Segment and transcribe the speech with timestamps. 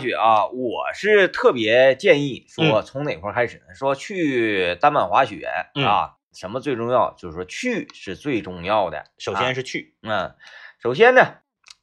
[0.00, 3.74] 雪啊，我是特别建议嗯说从哪块儿开始呢？
[3.74, 7.14] 说去单板滑雪嗯啊，什么最重要？
[7.16, 9.04] 就是说去是最重要的。
[9.18, 10.34] 首啊先是去，嗯，
[10.82, 11.34] 首先呢，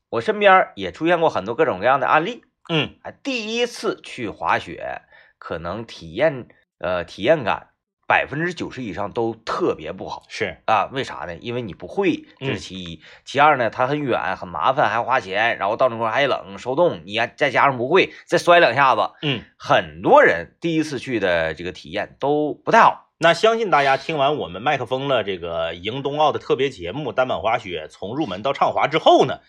[0.10, 2.44] 我身边也出现过很多各种各样的案例。
[2.70, 5.04] 嗯啊，第一次去滑雪，
[5.38, 6.50] 可能体验
[6.80, 7.70] 呃体验感
[8.08, 10.86] 百分之九十以上都特别不好是，啊。
[10.94, 11.36] 为啥呢？
[11.42, 13.02] 因为你不会，这是嗯其一。
[13.26, 19.44] 其二呢，它很远，很麻烦，还花钱，然后到那块儿还冷受冻，你还再加上不会，再摔两下子，嗯。
[19.58, 23.12] 很多人第一次去的这个体验都不太好。
[23.20, 29.40] 那相信大家听完我们麦克风了这个迎冬奥的特别节目单板滑雪从入门到畅滑之后呢，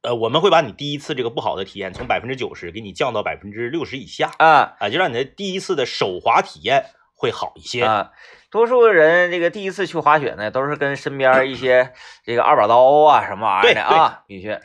[0.00, 7.82] 呃，我们会把你第一次这个不好的体验从百分之九十给你降到百分之六十以下啊啊，就让你的第一次的手滑体验会好一些。
[7.82, 8.10] 啊，
[8.50, 11.92] 多数人这个第一次去滑雪呢，都是跟身边一些
[12.24, 14.22] 这个二把刀啊什么玩意儿的啊，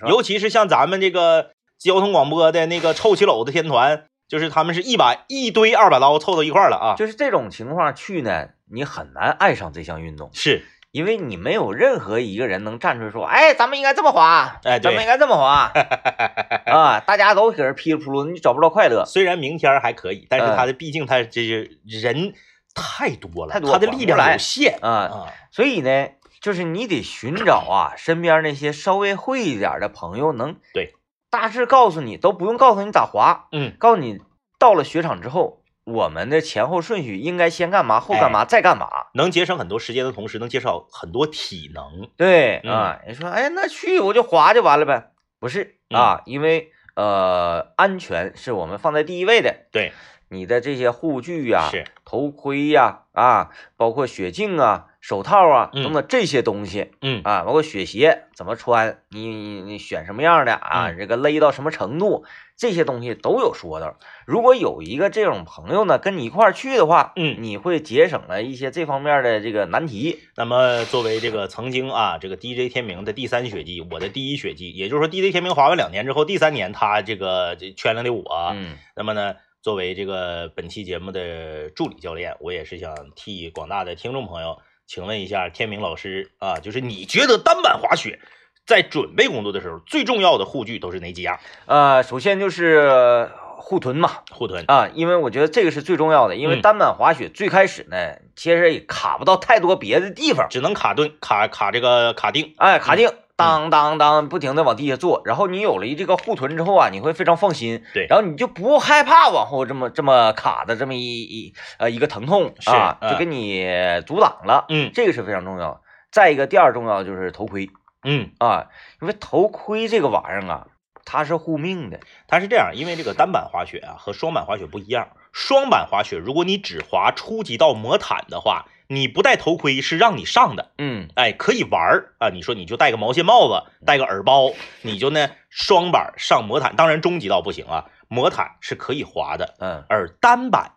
[0.07, 6.95] 尤其是像咱们这个交通广播的那个臭棋篓子天团，就是他们是一把一堆二把刀凑到一块儿了啊。
[6.95, 15.71] 就是这种情况去呢，你很难爱上这项运动，是，因为你没有任何一个人能站出来说，哎，咱们应该这么滑，哎咱们应该这么滑
[16.67, 19.05] 啊，大家都搁这噼里扑噜，你找不着快乐。
[19.05, 22.33] 虽然明天还可以，但是嗯他的毕竟他这些人
[22.75, 25.33] 太多了，太多他的力量有限啊，啊。
[25.49, 26.07] 所以呢，
[26.41, 30.93] 就是你得寻找啊，身边那些稍微会一点的朋友，能对
[31.29, 34.19] 大致告诉你，都不用告诉你咋滑，嗯，告诉你
[34.59, 35.60] 到了雪场之后，
[35.91, 38.87] 我们的前后顺序应该先干嘛，后哎干嘛，再干嘛。
[39.13, 42.09] 能节省很多时间的同时，能减少很多体能。
[42.17, 45.11] 对嗯啊，你说，哎，那去我就滑就完了呗？
[45.39, 49.55] 不是嗯啊，因为呃，安全是我们放在第一位的。
[49.71, 49.91] 对，
[50.29, 62.23] 你的这些护具呀、是，头盔呀、啊，包括雪镜啊、手套啊嗯等等这些东西嗯，啊，包括雪鞋怎么穿，你你你选什么样的啊，嗯这个勒到什么程度，
[62.55, 63.97] 这些东西都有说道。
[64.27, 70.19] 如果有一个这种朋友呢，跟你一块儿去的话，嗯你会节省了一些这方面的这个难题。
[70.35, 84.59] 那么作为这个曾经啊，这个 DJ 天明的第三雪季，我的第一雪季，也就是说 DJ 天明滑完两年之后，第三年他这个这圈了的我，嗯那么呢，作为这个本期节目的助理教练，我也是想替广大的听众朋友，
[84.93, 88.19] 请问一下天明老师啊，就是你觉得单板滑雪
[88.65, 91.39] 在准备工作的时候，最重要的护具都是哪几样？
[91.65, 103.07] 呃，首先就是护臀嘛，护臀，啊，因为我觉得这个是最重要的，因为嗯单板滑雪最开始呢，其实也卡不到太多别的地方，只能卡顿卡卡这个卡定，哎，卡定。
[103.41, 108.05] 当当当，不停的往地下坐，然后你有了一这个护臀之后啊，你会非常放心，对。
[108.07, 113.65] 然后你就不害怕往后这么这么卡的这么一一呃一个疼痛是啊，嗯就给你
[114.05, 114.91] 阻挡了，嗯。
[114.93, 115.81] 这个是非常重要。
[116.11, 117.69] 再一个，第二重要就是头盔
[118.03, 118.67] 嗯，啊，
[119.01, 120.67] 因为头盔这个玩意儿啊，
[121.05, 132.27] 它是护命的，它是这样，因为这个单板滑雪啊和双板滑雪不一样，双板滑雪如果你只滑初级道魔毯的话，你不戴头盔是让你上的，嗯哎，可以玩儿啊。
[132.27, 140.73] 你说你就戴个毛线帽子，戴个耳包，你就呢双板上魔毯，当然中级道不行啊，魔毯是可以滑的，嗯而单板，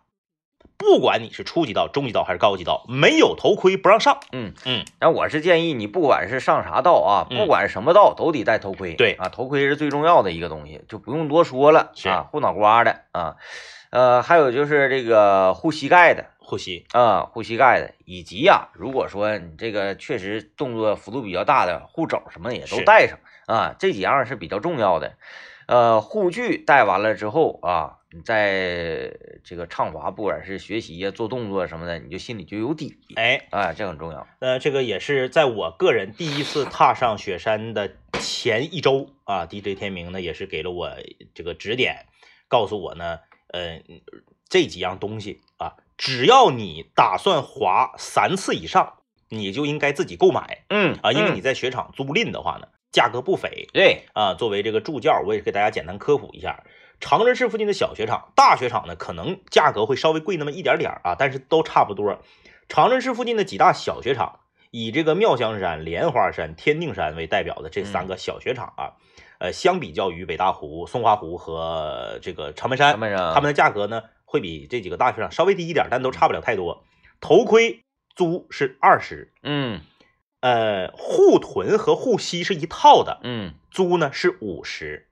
[0.77, 4.19] 不管你是初级道、中级道还是高级道，没有头盔不让上。
[4.31, 8.93] 嗯嗯，那我是建议你，不管是上啥道啊，嗯不管什么道，都得戴头盔。
[8.93, 13.35] 对啊，头盔是最重要的一个东西，就不用多说了是啊，护脑瓜的啊，
[13.95, 23.17] 呃，还有就是这个护膝盖的护膝，啊，护膝盖的，以及呀、如果说你这个确实动作幅度比较大的，护肘什么的也都带上
[23.47, 25.13] 啊，这几样是比较重要的。
[25.67, 29.13] 呃，护具带完了之后啊，你在
[29.45, 32.97] 这个畅滑，不管是学习呀、做动作什么的，你就心里就有底。
[33.15, 34.27] 哎，啊，这很重要。
[34.39, 40.91] 呃，这个也是在我个人第一次踏上雪山的前一周啊，DJ 天明呢也是给了我
[41.33, 42.07] 这个指点，
[42.49, 43.19] 告诉我呢，
[43.55, 43.81] 呃，
[44.49, 48.95] 这几样东西啊，只要你打算滑三次以上，
[49.29, 54.33] 你就应该自己购买嗯啊，因为嗯你在雪场租赁的话呢，价格不菲对，啊。
[54.33, 56.65] 作为这个助教，我也给大家简单科普一下。
[56.99, 62.19] 长春市附近的小雪场、大雪场呢，可能价格会稍微贵那么一点点儿啊，但是都差不多。
[62.67, 64.39] 长春市附近的几大小雪场，
[64.71, 68.93] 以这个妙香山、莲花山、天定山为代表的这三个小雪场啊，
[69.45, 76.83] 呃，相比较于北大湖、松花湖和这个长白山，他们的价格呢会比这几个大学上稍微低一点，但都差不了太多。
[77.21, 77.83] 头盔
[78.15, 79.81] 租是二十，嗯
[80.41, 83.53] 呃，护臀和护膝是一套的，嗯。
[83.69, 85.09] 租呢是五十，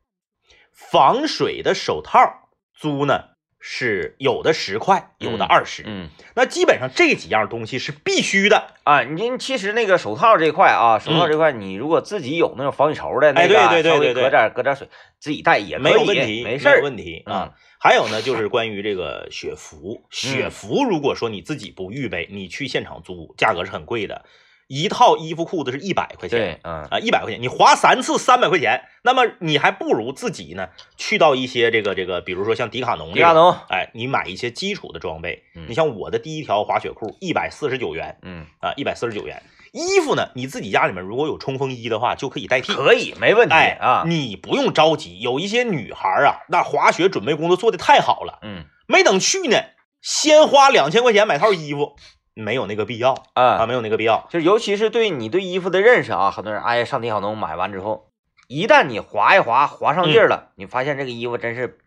[0.72, 3.33] 防水的手套租呢
[3.66, 8.74] 是有的十块，有的嗯二十、嗯那基本上这几样东西是必须的。
[8.84, 16.82] 啊，您其实那个手套这块啊，手套嗯这块，你如果自己有那种防雨绸的，哎那个对对对对对稍微搁点搁点水，自己带也没有问题，没事。
[16.84, 17.54] 问题嗯啊。
[17.80, 24.26] 还有呢，就是关于这个雪服，雪服如果说你自己不预备，你去现场租，价格是很贵的，
[24.68, 26.40] 一套衣服裤子是一百块钱。
[26.40, 35.44] 对，嗯啊，一百块钱，你划三次三百块钱，那么你还不如自己呢去到一些这个这个，比如说像迪卡侬迪卡侬，哎，你买一些基础的装备。
[35.56, 39.42] 嗯你像我的第一条滑雪裤一百四十九元嗯，啊，一百四十九元。
[39.72, 42.72] 衣服呢，你自己家里面如果有冲锋衣的话，就可以代替。
[42.74, 44.04] 可以，没问题哎啊。
[44.06, 49.58] 你不用着急，有一些女孩啊，那滑雪准备工作做的太好了，嗯没等去呢，
[50.02, 51.96] 先花两千块钱买套衣服，
[52.34, 54.28] 没有那个必要啊，啊，没有那个必要。
[54.30, 58.08] 就是尤其是对你对衣服的认识啊，很多人哎上迪卡侬买完之后，
[58.48, 61.80] 一旦你划一划划上劲儿了，你发现这个衣服真是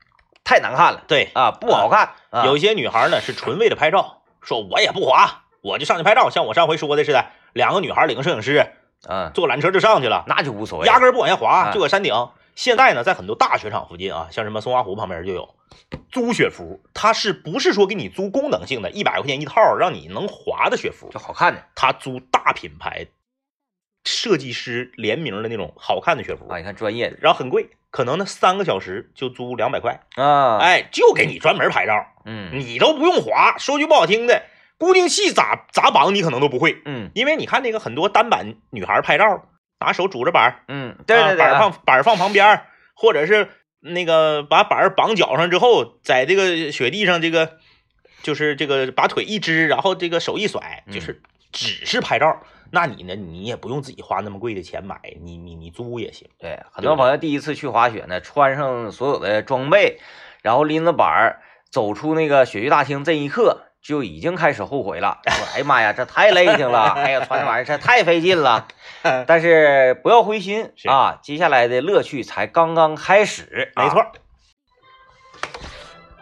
[0.45, 2.45] 太难看了对，啊，不好看啊。
[2.45, 8.73] 有一些女孩呢是纯为了拍照，说我也不滑，我就上去拍照，像我上回说的似的，两个女孩领个摄影师
[9.09, 12.15] 嗯，坐缆车就上去了，那就无所谓，压根儿不往下滑，啊就搁山顶。
[12.55, 15.51] 现在呢，在很多大雪场附近啊，像什么松花湖旁边就有
[16.11, 21.19] 租雪服，它是不是说给你租功能性的，一百块钱一套，让你能滑的雪服就？
[21.19, 23.07] 好看的它租大品牌
[24.05, 31.93] 设计师联名的那种好看的雪服啊。，你看专业的然后很贵，可能呢三个小时就租两百块，啊，哎，就给你专门拍照。
[32.25, 33.57] 嗯你都不用滑。
[33.59, 34.45] 说句不好听的，
[34.79, 39.49] 固定器咋咋绑你可能都不会，嗯因为你看那个很多单板女孩拍照，
[39.81, 42.63] 拿手拄着板，嗯，对对对啊板放板放旁边，
[42.95, 43.49] 或者是
[43.93, 47.59] 那个把板儿绑脚上之后，在这个雪地上这个
[48.23, 51.23] 就是这个把腿一支，然后这个手一甩，嗯就是
[51.53, 52.43] 只是拍照。
[52.73, 53.15] 那你呢？
[53.15, 56.29] 你也不用自己花那么贵的钱买，你你你租也行。
[56.39, 60.01] 对，很多朋友第一次去滑雪呢，穿上所有的装备，
[60.43, 65.19] 然后拎着板儿走出那个雪域大厅，这一刻就已经开始后悔了。
[65.29, 68.67] 说哎呀妈呀，这太累挺了， 哎呀，穿这玩意儿这太费劲了。
[69.27, 73.71] 但是不要灰心啊，接下来的乐趣才刚刚开始。
[73.75, 74.05] 啊没错。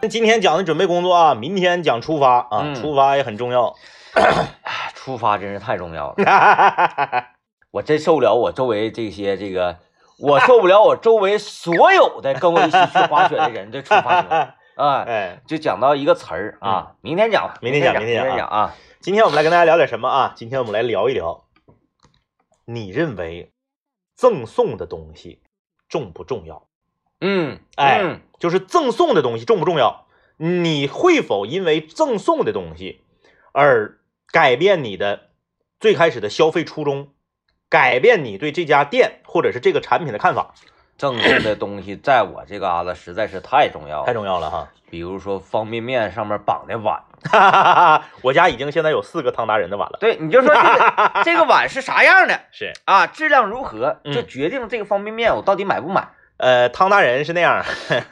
[0.01, 3.75] 那今天讲的准备工作啊，明天讲出发啊，嗯出发也很重要。
[4.13, 7.25] 哎 出发真是太重要了，
[7.71, 9.77] 我真受不了我周围这些这个，
[10.17, 15.03] 我受不了我周围所有的跟我一起去滑雪的人的出发行为啊。
[15.03, 18.75] 哎，就讲到一个词儿啊，明天讲吧，明天讲明天讲讲啊。
[18.99, 20.33] 今天我们来跟大家聊点什么啊？
[20.35, 21.45] 今天我们来聊一聊，
[22.65, 23.51] 你认为
[24.15, 25.41] 赠送的东西
[25.87, 26.67] 重不重要？
[27.21, 30.05] 嗯，哎嗯就是赠送的东西重不重要？
[30.37, 33.01] 你会否因为赠送的东西
[33.53, 33.99] 而
[34.31, 35.29] 改变你的
[35.79, 37.13] 最开始的消费初衷，
[37.69, 40.53] 改变你对这家店或者是这个产品的看法？
[40.97, 44.67] 赠送的东西在我这嘎达实在是太重要了太，重要了哈！
[44.89, 48.05] 比如说方便面上面绑的碗，哈哈哈哈！
[48.21, 56.07] 我家已经现在有四个汤达人的碗了，对，你就说这个 这个碗是啥样的是啊，质量如何，嗯就决定这个方便面我到底买不买。
[56.37, 57.63] 呃，汤达人是那样，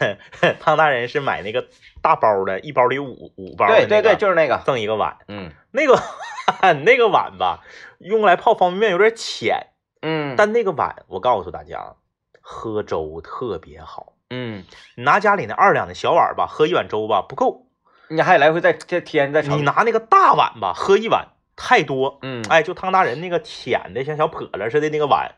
[0.62, 1.66] 汤达人是买那个
[2.02, 6.00] 大包的，一包里有五五包的、对对对，就是那个，赠一个碗，嗯那个
[6.86, 7.60] 那个碗吧，
[8.00, 9.68] 用来泡方便面有点浅，
[10.02, 11.96] 嗯，但那个碗我告诉大家，
[12.46, 14.14] 喝粥特别好。
[14.30, 17.68] 嗯，你拿家里那二两的小碗吧，喝一碗粥吧不够，
[18.10, 22.20] 你还来回再再添再盛，你拿那个大碗吧，喝一碗太多。
[22.22, 25.32] 嗯哎，就汤达人那个浅的像小笸箩似的那个碗，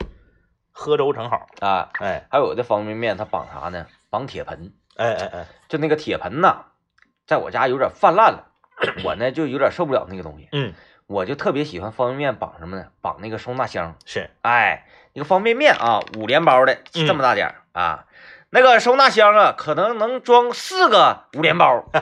[0.72, 1.48] 喝粥正好。
[1.60, 3.86] 啊，哎还有的方便面它绑啥呢？
[4.10, 6.64] 绑铁盆，哎哎哎，就那个铁盆呐，
[7.28, 8.48] 在我家有点泛滥了，
[9.06, 10.74] 我呢就有点受不了那个东西，嗯，
[11.08, 12.88] 我就特别喜欢方便面绑什么呢？
[13.02, 13.96] 绑那个收纳箱。
[14.06, 17.08] 是哎，一个方便面啊，五连包的，嗯。
[17.08, 18.06] 这么大点儿、啊，
[18.50, 21.86] 那个收纳箱啊，可能能装四个五连包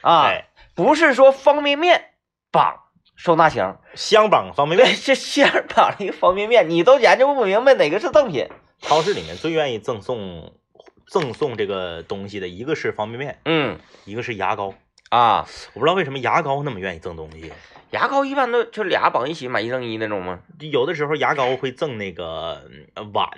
[0.00, 2.12] 啊，哎，不是说方便面
[2.50, 2.80] 绑
[3.14, 8.48] 收纳箱，箱绑方便，面，这箱儿绑了一个方便面，你都研究不明白哪个是赠品。
[8.80, 10.54] 超市里面最愿意赠送
[11.06, 13.78] 赠送这个东西的，一个是方便面，嗯。
[14.06, 14.72] 一个是牙膏。
[15.10, 17.52] 啊，我不知道为什么牙膏那么愿意赠东西，
[17.90, 20.42] 牙膏一般都就俩绑一起买一赠一那种吗？
[20.58, 23.28] 有的时候牙膏会赠那个嗯碗，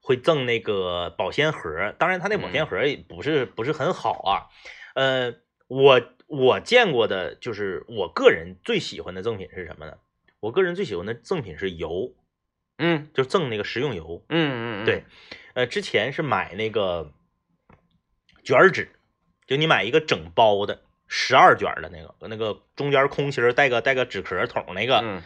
[0.00, 4.48] 会赠那个保鲜盒，当然它那保鲜盒也不是不是很好啊。
[4.94, 5.34] 呃，
[5.68, 9.98] 我我见过的就是我个人最喜欢的赠品是什么呢？
[10.40, 12.14] 我个人最喜欢的赠品是油，
[12.78, 14.24] 嗯就赠那个食用油。
[14.30, 15.04] 嗯嗯，嗯对，
[15.52, 17.12] 呃，之前是买那个
[18.42, 18.88] 卷纸，
[19.46, 25.20] 就你买一个整包的十二卷的那个，那个中间空心儿带个带个纸壳筒那个，嗯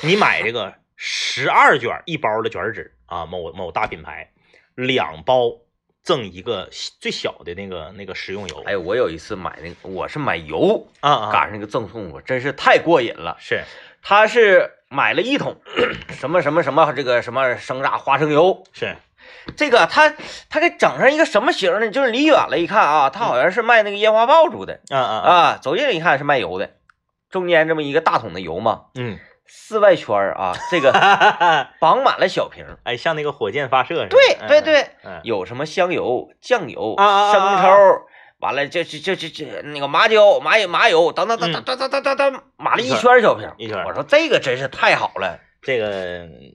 [0.00, 4.32] 你买这个十二卷一包的卷纸啊，某某大品牌，
[4.74, 5.52] 两包
[6.02, 8.62] 赠一个最小的那个那个食用油。
[8.64, 13.36] 哎，我有一次买那个，我是买油，啊啊，赶上那个赠送，我真是太过瘾了。
[13.38, 13.62] 是
[14.00, 15.60] 他是买了一桶
[16.10, 18.96] 什么什么什么这个什么生榨花生油，是，
[19.56, 20.14] 这个他
[20.50, 21.90] 他给整上一个什么型呢？
[21.90, 24.80] 就是离远了一看啊，他好像是卖那个烟花爆竹的。
[24.90, 26.70] 啊啊啊，啊，走近了一看是卖油的，
[27.30, 30.92] 中间这么一个大桶的油嘛，嗯，四外圈儿啊，这个
[31.80, 34.08] 绑满了小瓶儿， 哎，像那个火箭发射似的。
[34.08, 37.62] 对对对，嗯，有什么香油、酱油、生啊。
[37.62, 37.70] 抽，
[38.40, 43.50] 完了这这这这这那个麻椒、麻油、麻油等等等等等等等等等，码了一圈小瓶。
[43.56, 45.86] 一圈我说这个真是太好了，这个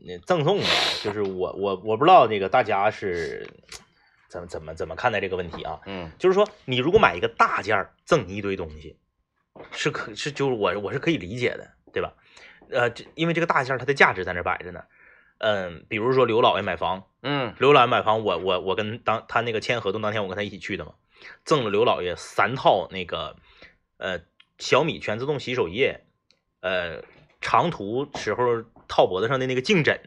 [0.08, 0.65] 呃赠送啊，
[1.03, 3.48] 就是我我我不知道这个大家是
[4.27, 5.79] 怎么怎么怎么看待这个问题啊？
[5.86, 8.98] 嗯就是说，你如果买一个大件儿赠你一堆东西，
[9.72, 12.15] 是可是就是我我是可以理解的，对吧？
[12.72, 14.84] 呃，这因为这个大件儿它的价值在那儿摆着呢。
[15.38, 20.93] 嗯，比如说刘老爷买房，嗯刘老爷买房，我我我跟当他那个签合同当天，我跟他一起去的嘛，
[21.46, 23.36] 赠了刘老爷三套那个
[23.98, 24.22] 呃
[24.58, 26.01] 小米全自动洗手液，
[26.62, 27.03] 呃
[27.41, 30.00] 长途时候套脖子上的那个颈枕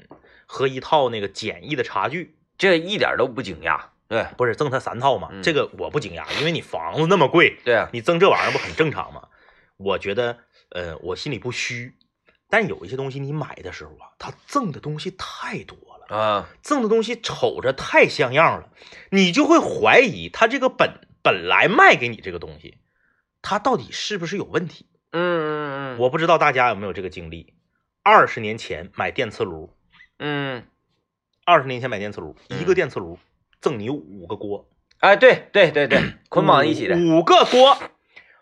[0.46, 3.80] 和一套那个简易的茶具，这一点都不惊讶。
[4.08, 5.30] 对不是赠他三套嘛？
[5.32, 9.28] 嗯这个我不惊讶，因为你房子那么贵，对啊，你赠这玩意儿不很正常吗？
[9.76, 10.38] 我觉得
[10.70, 11.96] 呃我心里不虚，
[12.48, 16.16] 但有一些东西你买的时候啊，他赠的东西太多了。
[16.16, 18.68] 啊，赠的东西瞅着太像样了，
[19.10, 22.78] 你就会怀疑他这个本本来卖给你这个东西，
[23.42, 24.86] 它到底是不是有问题？
[25.10, 27.54] 嗯嗯嗯，我不知道大家有没有这个经历。
[28.08, 29.68] 二十年前买电磁炉，
[30.20, 30.62] 嗯，
[31.44, 33.18] 二十年前买电磁炉，嗯一个电磁炉
[33.60, 34.68] 赠你五个锅，
[35.00, 36.96] 哎，对对对对，捆绑一起的。
[36.96, 37.76] 五个锅，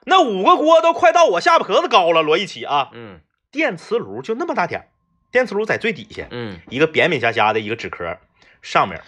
[0.04, 2.90] 那五个锅都快到我下巴壳子高了，摞一起啊！
[2.92, 4.88] 嗯电磁炉就那么大点儿，
[5.30, 8.18] 电磁炉在最底下，嗯一个扁扁瞎瞎的一个纸壳，
[8.60, 9.00] 上面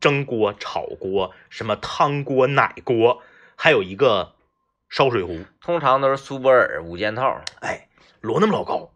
[0.00, 3.22] 蒸锅、炒锅、什么汤锅、奶锅，
[3.54, 4.34] 还有一个
[4.88, 7.40] 烧水壶，通常都是苏泊尔五件套。
[7.60, 7.86] 哎，
[8.20, 8.91] 摞那么老高，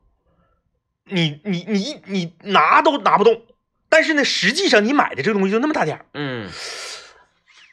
[1.08, 3.42] 你你你你拿都拿不动，
[3.88, 6.50] 但是呢，实际上你买的这个东西就那么大点儿，嗯。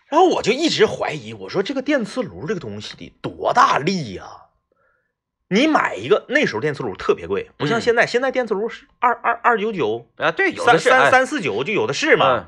[0.09, 4.25] 然后我就一直怀疑，我说这个电磁炉这个东西得多大力呀、
[5.49, 7.81] 你买一个那时候电磁炉特别贵，不像嗯。
[7.81, 10.99] 现在，现在电磁炉是二二二九九、啊，对，有三的是哎。
[10.99, 12.47] 三三四九就有的是嘛。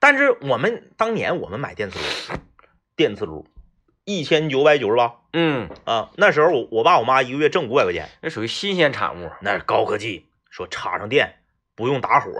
[0.00, 2.38] 但是我们当年我们买电磁炉，
[2.96, 3.46] 电磁炉
[4.04, 9.30] 一千九百九十八嗯，啊，那时候我我爸我妈一个月挣五百块钱，那属于新鲜产物。
[9.40, 11.36] 那是高科技，说插上电
[11.74, 12.30] 不用打火，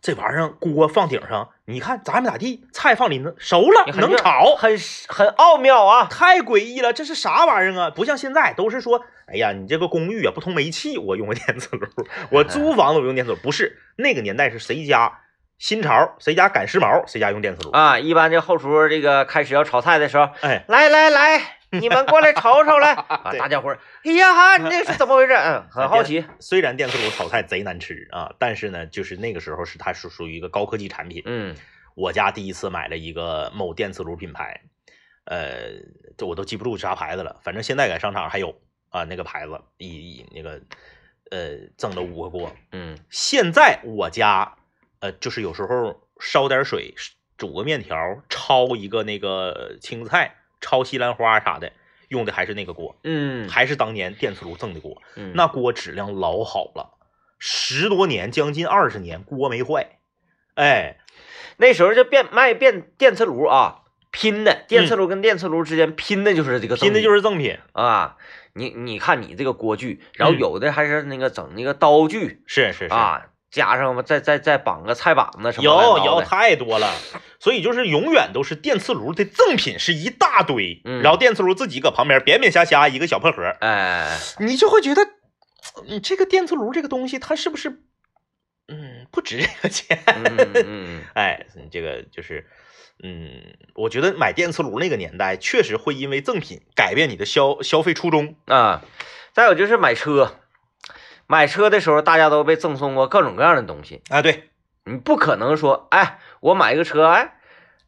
[0.00, 4.76] 这玩意儿锅放顶上，你看咋没咋地，菜放里头熟了能炒，很
[5.06, 6.08] 很奥妙啊。
[6.10, 7.90] 太诡异了，这是啥玩意儿啊？
[7.90, 11.86] 不像现在都是说，哎呀，你这个公寓啊不通煤气，我用个电磁炉；
[12.30, 15.20] 我租房子我用电磁炉，不是那个年代是谁家
[15.62, 17.70] 新潮，谁家赶时髦，谁家用电磁炉。
[17.70, 21.40] 啊，一般这后厨这个开始要炒菜的时候，哎，来来来，
[21.70, 23.32] 你们过来瞅瞅来 啊！
[23.38, 25.32] 大家伙儿，哎呀哈，你这是怎么回事？
[25.34, 26.24] 嗯， 很好奇。
[26.40, 31.22] 虽然电磁炉炒菜贼难吃啊，但是呢，就是那个时候是它是属于一个高科技产品。
[31.26, 31.54] 嗯
[31.94, 34.62] 我家第一次买了一个某电磁炉品牌，
[35.26, 35.74] 呃，
[36.18, 38.52] 这我都记不住啥牌子了，反正现在在商场还有
[38.88, 40.60] 啊那个牌子，一一那个
[41.30, 42.50] 呃赠了五个锅。
[42.72, 44.56] 嗯现在我家
[45.02, 46.94] 呃就是有时候烧点水
[47.36, 47.96] 煮个面条，
[48.30, 51.72] 焯一个那个青菜，焯西兰花啥的，
[52.08, 55.02] 用的还是那个锅，嗯还是当年电磁炉赠的锅。
[55.16, 56.94] 嗯，那锅质量老好了，
[57.40, 59.98] 十多年，将近二十年，锅没坏。
[60.54, 60.98] 哎，
[61.56, 63.82] 那时候就变卖变电磁炉啊，
[64.12, 68.16] 拼的电磁炉跟电磁炉之间拼的就是这个，嗯拼的就是是赠品，啊。
[68.54, 76.90] 你你看你这个锅具，然后嗯有的还是那个整那个刀具是是是，啊，加上再再再绑个菜板子什么有有太多了，
[77.38, 85.06] 所以就是永远都是电磁炉的赠品是一大堆，嗯然后电磁炉自己搁旁边扁扁瞎瞎一个小破盒，哎，你就会觉得，
[85.86, 87.82] 你这个电磁炉这个东西它是不是，
[88.68, 90.02] 嗯，不值这个钱？
[90.06, 92.46] 嗯 哎，这个就是，
[93.02, 98.34] 嗯，我觉得买电磁炉那个年代确实会因为赠品改变你的消消费初衷。
[98.46, 98.82] 嗯啊，
[99.34, 100.38] 再有就是买车，
[101.32, 104.50] 买车的时候大家都被赠送过各种各样的东西，啊，对，
[104.84, 107.38] 你不可能说，哎，我买一个车，哎，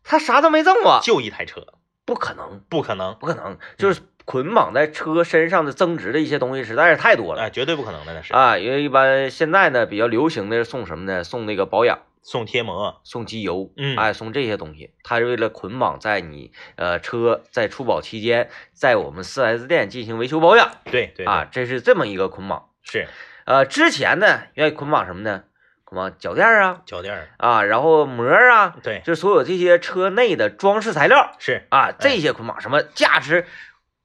[0.02, 1.74] 他啥都没赠我，就一台车，
[2.06, 7.42] 不可能，不可能，不可能，就是捆绑在车身上的增值的一些东西实在是太多了。
[7.42, 8.32] 哎，绝对不可能的，那是。
[8.32, 8.56] 啊。
[8.56, 11.22] 因为一般现在呢比较流行的是送什么呢？
[11.22, 13.94] 送那个保养，送贴膜，送机油，嗯。
[13.98, 20.70] 哎，送这些东西，它是为了捆绑在你呃车在出保期间，在我们 4S 店进行维修保养。
[20.90, 21.26] 对对。
[21.26, 22.70] 啊，，这是这么一个捆绑。
[22.86, 23.08] 是，
[23.44, 25.44] 呃，之前呢愿意捆绑什么呢？
[25.86, 33.46] 什么脚垫啊脚垫儿，啊，然后膜啊，对，就所有这些车内的装饰材料是啊，这些捆绑什么价值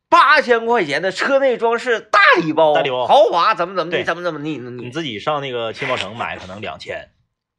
[0.07, 7.09] 八千块钱的车内装饰大礼包，大礼包豪华怎么怎么对地，怎么怎么地，你你自己上那个汽贸城买可能两千，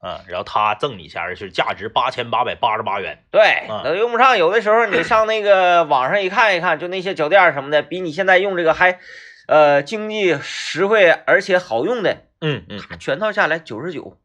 [0.00, 4.38] 嗯，然后他赠你一下是价值八千八百八十八元，对，嗯那用不上。
[4.38, 9.00] 有的时候你上那个网上一看一看，就那些脚垫儿什么的，比你现在用这个还，
[9.50, 14.16] 呃，经济实惠而且好用的，嗯嗯，全套下来九十九，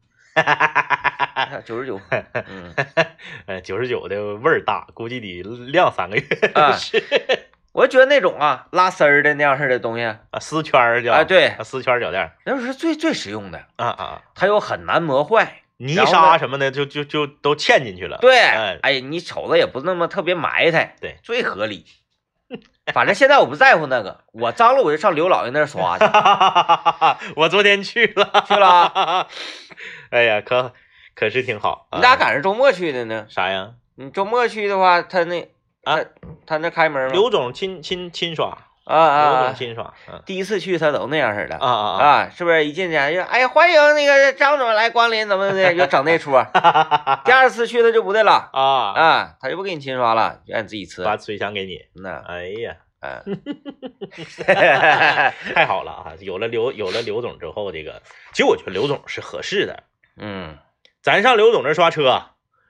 [1.65, 1.99] 九十九，
[2.33, 2.75] 嗯，
[3.47, 6.23] 呃，九十九的味儿大，估计得晾三个月。
[6.53, 7.03] 啊 是
[7.71, 15.61] 我觉得那种啊拉丝儿的那样式的东西啊，啊，丝圈儿叫对，啊，丝圈儿脚垫儿那是最最实用的，啊啊啊，它又很难磨坏。
[15.77, 18.19] 泥沙什么的就就就都嵌进去了。
[18.21, 21.85] 对，哎哎，你瞅着也不那么特别埋汰，对，最合理。
[22.93, 26.05] 反正现在我不在乎那个，我脏了我就上刘老爷那儿刷去。
[27.35, 29.27] 我昨天去了，去了啊，
[30.11, 30.73] 哎呀，可
[31.15, 31.87] 可是挺好。
[31.93, 33.25] 你咋啊赶上周末去的呢？
[33.29, 33.73] 啥呀？
[33.95, 35.41] 你周末去的话，他那
[35.83, 36.05] 啊他
[36.45, 37.13] 他那开门吗？
[37.13, 39.53] 刘总亲亲亲刷，啊啊刘总啊！
[39.57, 42.05] 亲刷，嗯第一次去他都那样式的啊啊啊！
[42.05, 42.65] 啊，是不是？
[42.65, 46.31] 一进去就哎呀，欢迎那个张总来光临，怎么的，就整那出。
[47.25, 51.03] 第二次去他就不对了啊，啊，他就不给你亲刷了，就让你自己吃。
[51.03, 51.79] 把水箱给你。
[51.93, 53.41] 那哎呀，嗯，
[54.45, 56.13] 太好了啊！
[56.19, 58.01] 有了刘有了刘总之后，这个
[58.33, 59.83] 其实我觉得刘总是合适的。
[60.17, 60.57] 嗯，
[61.01, 62.21] 咱上刘总这刷车，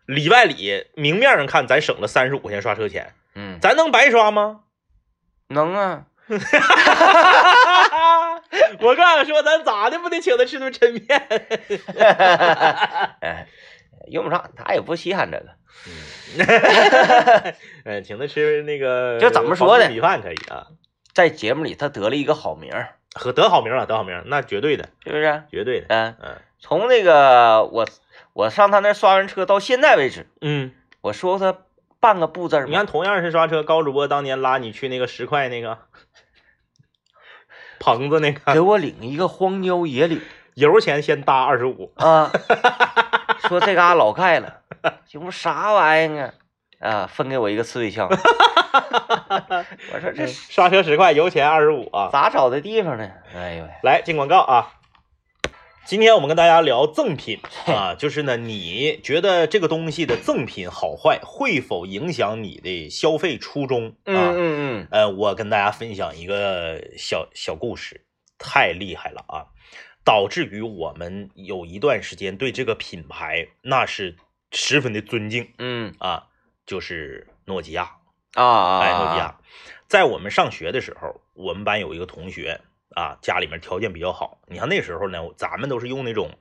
[0.06, 4.62] 里外里明面上看，咱省了三十五块钱刷车钱，嗯，咱能白刷吗？
[5.50, 6.06] 能啊，
[8.80, 11.06] 我刚想说，咱咋的不得请他吃顿抻面？
[13.22, 13.48] 哎，
[14.08, 15.46] 用不上，他也不稀罕这个。
[17.86, 20.68] 嗯， 请他吃那个，就怎么说呢米饭可以啊，
[21.14, 25.44] 在节目里他得了一个好名儿，和得好名了，得好名，那绝对的，是不是？
[25.52, 25.86] 绝对的。
[25.90, 27.88] 嗯，嗯从那个我
[28.34, 30.72] 我上他那刷完车到现在为止，嗯，
[31.02, 31.56] 我说他
[32.06, 32.64] 半个不字？
[32.68, 35.80] 你看，同样是刷车，高主播当年拉你去那个十块那个
[37.82, 40.22] 棚子那个给我领一个荒郊野岭
[40.54, 42.32] 油钱先搭二十五，啊，
[43.50, 44.62] 说这嘎老盖了，
[45.08, 46.34] 这不啥玩意儿
[46.80, 46.88] 啊？
[46.88, 48.08] 啊，分给我一个刺猬枪。
[49.92, 52.10] 我说这是刷车十块，油钱二十五啊。
[52.12, 53.10] 咋找的地方呢？
[53.36, 54.74] 哎呦喂，来进广告啊！
[55.86, 64.34] 今天我们跟大家聊赠品啊，就是呢，你觉得这个东西的赠品好坏，会否影响你的消费初衷嗯啊？
[64.36, 68.04] 嗯呃，我跟大家分享一个小小故事，
[68.40, 69.46] 太厉害了啊！
[70.04, 74.18] 导致于我们有一段时间对这个品牌那是
[74.52, 76.30] 十分的尊敬嗯啊，
[76.66, 77.92] 就是诺基亚。
[78.36, 79.40] 嗯啊啊，哎，诺基亚，
[79.88, 82.60] 在我们上学的时候，我们班有一个同学
[82.96, 84.40] 啊，家里面条件比较好。
[84.48, 86.32] 你看那时候呢，咱们都是用那种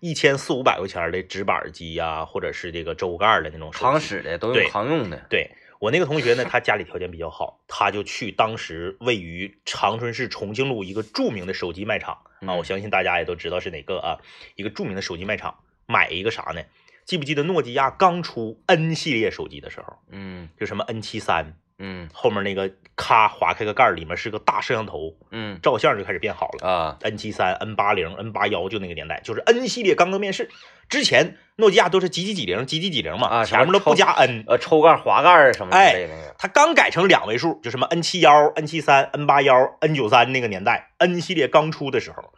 [0.00, 5.26] 一千四五百块钱的直板机呀、或者是这个周盖的那种扛使的都对用扛用的。
[5.28, 14.18] 对我那个同学呢，他家里条件比较好，他就去当时位于长春市重庆路一个著名的手机卖场啊，嗯我相信大家也都知道是哪个啊，
[14.56, 16.62] 一个著名的手机卖场，买一个啥呢？
[17.04, 26.68] 记不记得诺基亚刚出 N 系列手机的时候，嗯就什么 N 七三，嗯后面那个咔划开个盖儿，里面是个大摄像头，嗯照相就开始变好了。
[26.68, 30.50] 啊 N 七三、N 八零、N 八幺就那个年代，就是 N 系列刚刚面世
[30.88, 34.44] 之前，诺基亚都是几几几零、几几几零嘛，啊前面都不加 N。
[34.48, 36.08] 呃抽盖滑盖什么之哎。
[36.36, 42.32] 它刚改成两位数，就什么 N 七幺、N 七三、N 八幺、N 九三那个年代，N 系列刚出的时候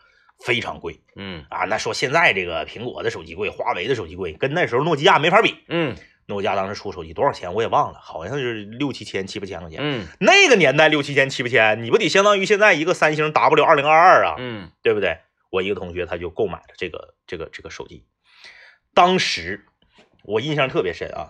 [0.44, 1.64] 非常贵嗯啊。
[1.64, 5.56] 那说现在这个苹果的手机贵，华为的手机贵，跟那时候诺基亚没法比。
[5.68, 5.96] 嗯
[6.30, 9.80] 诺基亚当时出手机多少钱我也忘了，好像是六七千、七八千块钱。
[9.82, 15.18] 嗯那个年代六七千、七八千，你不得相当于现在一个三星 W 二零二二啊，嗯对不对？
[15.50, 18.06] 我一个同学他就购买了这个这个这个手机，
[18.94, 19.66] 当时
[20.22, 21.28] 我印象特别深啊，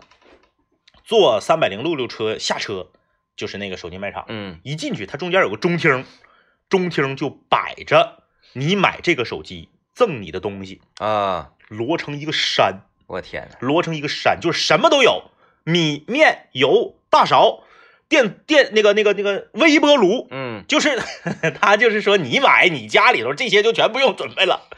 [1.04, 2.90] 坐三百零六路车下车
[3.34, 6.04] 就是那个手机卖场，嗯一进去它中间有个中厅，
[6.68, 15.30] 中厅就摆着你买这个手机赠你的东西，啊，摞成一个山，我天呐，摞成一个山，就是什么都有，
[15.64, 17.64] 米面油大勺。
[18.08, 20.98] 电电那个那个那个微波炉，嗯就是
[21.60, 24.68] 他就是说你买你家里头这些就全不用准备了，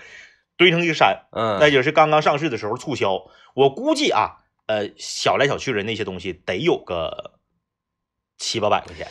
[0.58, 1.24] 堆成一个山。
[1.32, 7.38] 嗯，那就是刚刚上市的时候促销，我估计啊，呃，小来小去的那些东西得有个
[8.36, 9.08] 七八百块钱。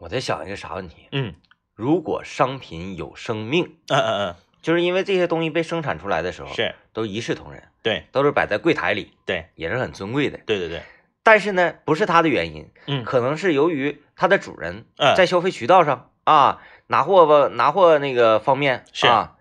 [0.00, 1.06] 我在想一个啥问题？
[1.12, 1.34] 嗯
[1.76, 8.06] 如果商品有生命，嗯嗯嗯就是因为这些东西被生产出来的时候，嗯，是都一视同仁，对。
[8.12, 9.46] 都是摆在柜台里，对。
[9.54, 10.38] 也是很尊贵的。
[10.46, 10.82] 对对对，
[11.22, 13.04] 但是呢，不是它的原因，嗯。
[13.04, 15.14] 可能是由于它的主人嗯。
[15.16, 19.06] 在消费渠道上啊，拿货吧，拿货那个方面是。
[19.06, 19.36] 啊，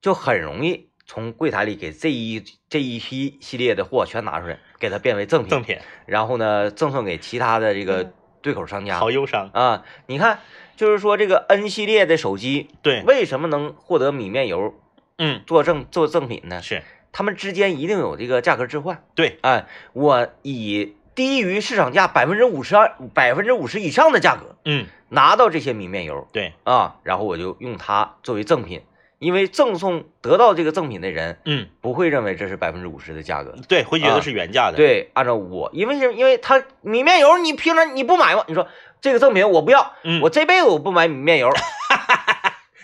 [0.00, 8.98] 就很容易从柜台里给这一这一批系列的货全拿出来，给它变为赠品，赠品，然后呢赠送给其他的这个对口商家。
[8.98, 9.50] 好忧伤。
[9.52, 9.84] 啊。
[10.06, 10.40] 你看，
[10.76, 14.74] 就是说这个 N 系列的手机对，为什么能获得米面油
[15.16, 16.60] 嗯，做赠做赠品呢？
[16.60, 16.82] 是
[17.14, 19.02] 他们之间一定有这个价格置换。
[19.14, 28.82] 对，哎，我以低于市场价百分之五十二、百分之五十以上的价格嗯，拿到这些米面油对，啊，然后我就用它作为赠品，
[29.20, 33.54] 因为赠送得到这个赠品的人嗯，不会认为这是百分之五十的价格。
[33.68, 38.44] 对，会觉啊得是原价的。，对，按照我，因为是因为他米面油，你平常你不买吗？
[38.48, 38.66] 你说
[39.00, 41.48] 这个赠品我不要，嗯，我这辈子我不买米面油，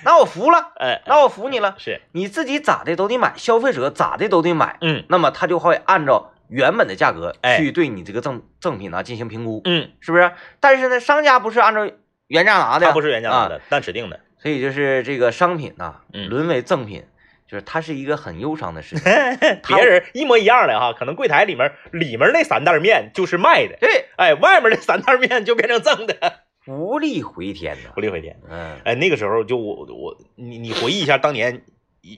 [0.05, 1.75] 那我服了，哎，那我服你了。
[1.79, 10.33] 是，你自己咋的都得买，消费者咋的都得买，嗯那么他就会按照原本的价格哎去对你这个赠赠品呢进行评估，嗯，是不是？
[10.61, 11.89] 但是呢，商家不是按照
[12.27, 14.21] 原价拿的，他不是原价拿啊，的，但指定的。
[14.39, 17.05] 所以就是这个商品呐，嗯沦为赠品，
[17.47, 19.05] 就是它是一个很忧伤的事情。
[19.69, 26.15] 别人一模一样的哈，可能柜台里面里面那三袋面就是卖的，对，哎，外面那三袋面就变成赠的，
[26.67, 27.91] 无力回天呐。
[27.97, 28.39] 无力回天。
[28.49, 31.63] 嗯哎，那个时候就我我你你回忆一下当年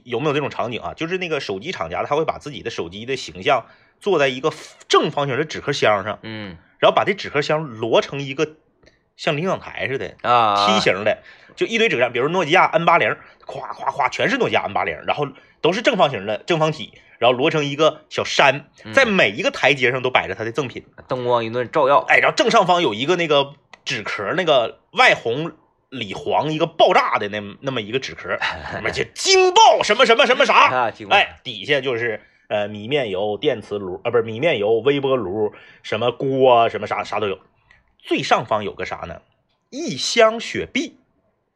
[0.04, 0.94] 有没有这种场景啊？
[0.94, 3.66] 就是那个手机厂家他会把自己的手机的形象
[4.00, 4.52] 做在一个
[4.88, 8.56] 正方形的纸壳箱上，嗯然后把这纸壳箱摞成一个
[9.16, 11.22] 像领奖台似的啊，梯形的，
[11.54, 15.28] 就一堆纸壳箱，比如诺基亚 N 八零，夸夸夸全是诺基亚 N 八零，然后
[15.60, 20.84] 都是正方形的正方体，然后摞成一个小山，嗯在每一个台阶上都摆着他的赠品。
[21.06, 25.52] 灯光一顿照耀，哎，然后正上方有一个那个纸壳，那个外红
[25.88, 28.38] 里黄一个爆炸的那那么一个纸壳，
[28.70, 37.38] 什么就惊爆什么什么什么啥，啊，哎，底下就是呃米面油、电磁炉啊，不是米面油、微波炉，什么锅什么啥啥都有。
[37.98, 39.20] 最上方有个啥呢？
[39.70, 40.96] 一箱雪碧，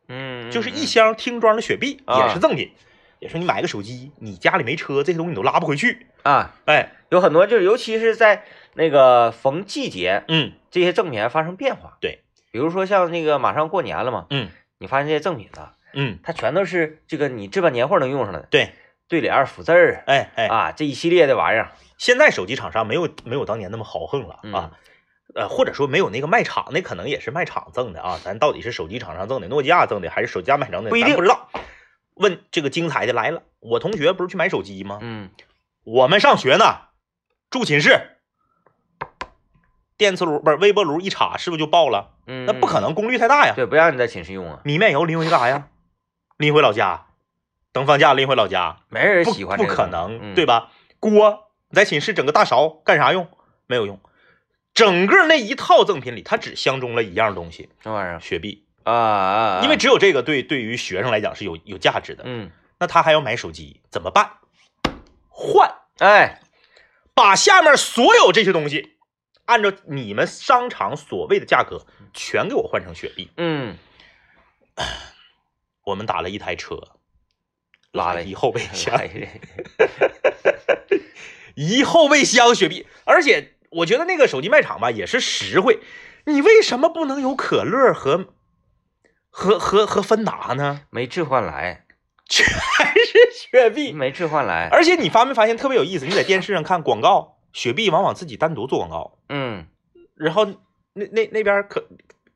[0.09, 2.71] 嗯，就是一嗯箱听装的雪碧，啊也是赠品。
[3.19, 6.07] 也说你买个手机，你家里没车，这些东西你都拉不回去。
[6.23, 11.97] 啊，哎，有很多就是尤其是在那个逢季节，嗯这些赠品还发生变化。
[12.01, 12.21] 对，
[12.53, 14.51] 比如说像那个马上过年了嘛，嗯。
[14.79, 18.73] 你发现这些赠品呢，嗯，它全都是这个你置办年货能用上的，对，
[19.09, 24.53] 对联儿、福字儿哎哎，啊，这一系列的玩意儿，现在手机厂商没有没有当年那么豪横了嗯。
[24.53, 24.73] 啊，
[25.35, 31.17] 呃，或者说没有那个卖场，那可能也是卖场赠的啊，咱到底是手机厂商赠的，诺基亚赠的，还是手机家买赠的，不一定。
[31.17, 31.49] 不知道。
[32.17, 34.99] 问这个精彩的来了，我同学不是去买手机吗？
[35.01, 35.31] 嗯。
[35.85, 36.81] 我们上学呢，
[37.49, 38.16] 住寝室，
[39.97, 42.11] 电磁炉不是微波炉一插，是不是就爆了？
[42.27, 43.55] 嗯，那不可能，功率太大呀。
[43.57, 45.69] 对，不让你在寝室用啊，米面油拎回去干啥呀？
[46.37, 47.07] 拎回老家，
[47.73, 50.45] 等放假拎回老家，没人不喜欢这个不可能，对？
[50.45, 50.71] 吧？
[51.01, 53.29] 锅你在寝室整个大勺干啥用？
[53.67, 54.01] 没有用。
[54.75, 62.25] 整个那一套赠品里，它只相中了一样东西什么玩意儿雪碧，啊啊，啊因为只有这个对对于学生来讲是有有价值的。
[62.27, 64.33] 嗯，那他还要买手机，怎么办？
[65.29, 66.41] 换，哎，
[67.15, 68.96] 把下面所有这些东西，
[69.47, 73.31] 按照你们商场所谓的价格，全给我换成雪碧。
[73.37, 73.77] 嗯，
[75.85, 76.77] 我们打了一台车，
[77.93, 79.41] 拉了一后备箱，哎
[81.55, 85.81] 一后备箱雪碧，而且我觉得那个手机卖场吧也是实惠，
[86.27, 88.35] 你为什么不能有可乐和
[89.31, 90.83] 和和和芬达呢？
[90.91, 91.87] 没置换来，
[92.29, 96.05] 全是雪碧，没置换来，而且你发没发现特别有意思？
[96.05, 99.67] 你在电视上看广告，雪碧往往自己单独做广告，嗯，
[100.15, 100.45] 然后
[100.93, 101.87] 那那那边可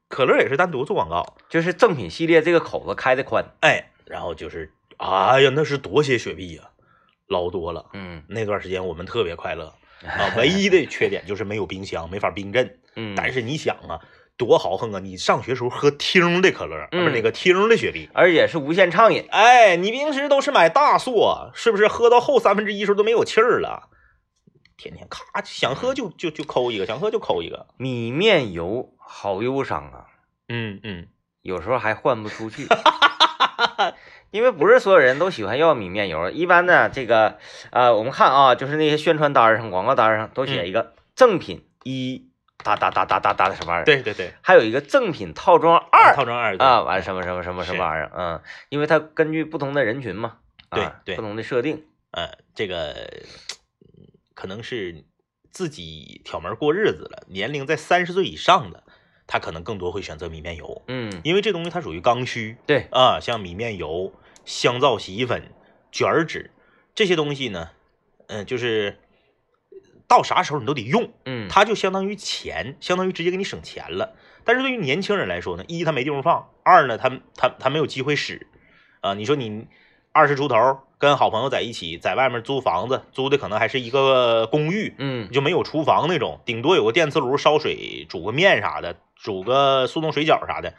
[0.08, 6.62] 可乐也是单独做广告，就是赠品系列这个口子开的宽，哎，然后就是哎呀，那是多些雪碧呀、
[7.28, 7.86] 老多了。
[7.92, 12.78] 嗯那段时间我们特别快乐 啊，唯一的缺点就是没有冰箱，没法冰镇。
[12.96, 14.00] 嗯，但是你想啊，
[14.36, 14.98] 多豪横啊！
[14.98, 18.08] 你上学时候喝听的可乐，不是嗯那个听的雪碧。
[18.12, 23.90] 而且是无限畅饮，哎，你平时都是买大硕，是不是喝到后三分之一时候都没有气儿了？
[24.80, 27.66] 天天咔想喝就就就抠一个，想喝就抠一个。
[27.76, 30.06] 米面油好忧伤啊，
[30.48, 31.06] 嗯嗯，
[31.42, 32.66] 有时候还换不出去。
[34.30, 37.38] 因为不是所有人都喜欢要米面油，一般呢，这个
[37.70, 42.30] 呃，我们看啊，就是那些宣传单上、广告单上都写一个赠品一，
[42.62, 48.40] 哒哒哒哒哒哒的什么玩意儿，，对对对，还有一个赠品套装二套装二啊，完了什么什么什么什么玩意儿，嗯，
[48.70, 50.38] 因为它根据不同的人群嘛，
[50.70, 53.49] 啊对对不同的设定，呃，这个嗯
[54.34, 55.04] 可能是
[55.50, 58.84] 自己挑门过日子了，年龄在三十岁以上的，
[59.26, 64.12] 他可能更多会选择米面油，嗯，因为这东西它属于刚需对，啊，像米面油、
[64.44, 65.52] 香皂洗衣粉、
[65.92, 66.50] 卷儿纸
[66.94, 67.70] 这些东西呢，
[68.28, 68.98] 嗯、就是
[70.08, 74.16] 到啥时候你都得用，嗯，它就相当于钱，相当于直接给你省钱了。
[74.44, 78.46] 但是对于年轻人来说呢，一他没地方放，二呢他他他没有机会使
[79.00, 79.14] 啊。
[79.14, 79.66] 你说你
[80.12, 90.74] 二十出头，跟好朋友在一起，在外面租房子，租的可能还是一个公寓，嗯就没有厨房那种，顶多有个电磁炉烧水、煮个面啥的，煮个速冻水饺啥的。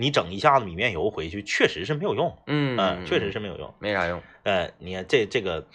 [0.00, 3.74] 你整一下子米面油回去，确实是没有用，嗯嗯，确实是没有用。
[3.80, 4.22] 没啥用。
[4.44, 5.66] 呃，你看这这个，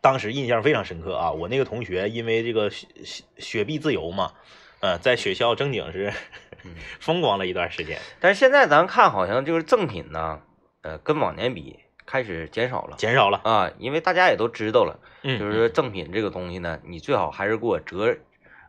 [0.00, 1.30] 当时印象非常深刻啊！
[1.30, 4.32] 我那个同学因为这个雪雪雪碧自由嘛，
[4.80, 6.10] 呃，在学校正经是
[6.64, 10.40] 嗯 风光了一段时间，但是现在咱看好像就是赠品呢，
[10.80, 11.78] 呃，跟往年比
[12.10, 13.40] 开始减少了减少了。
[13.44, 18.16] 啊，因为大家也都知道了，嗯，就是说赠品这个东西呢，你最好还是给我折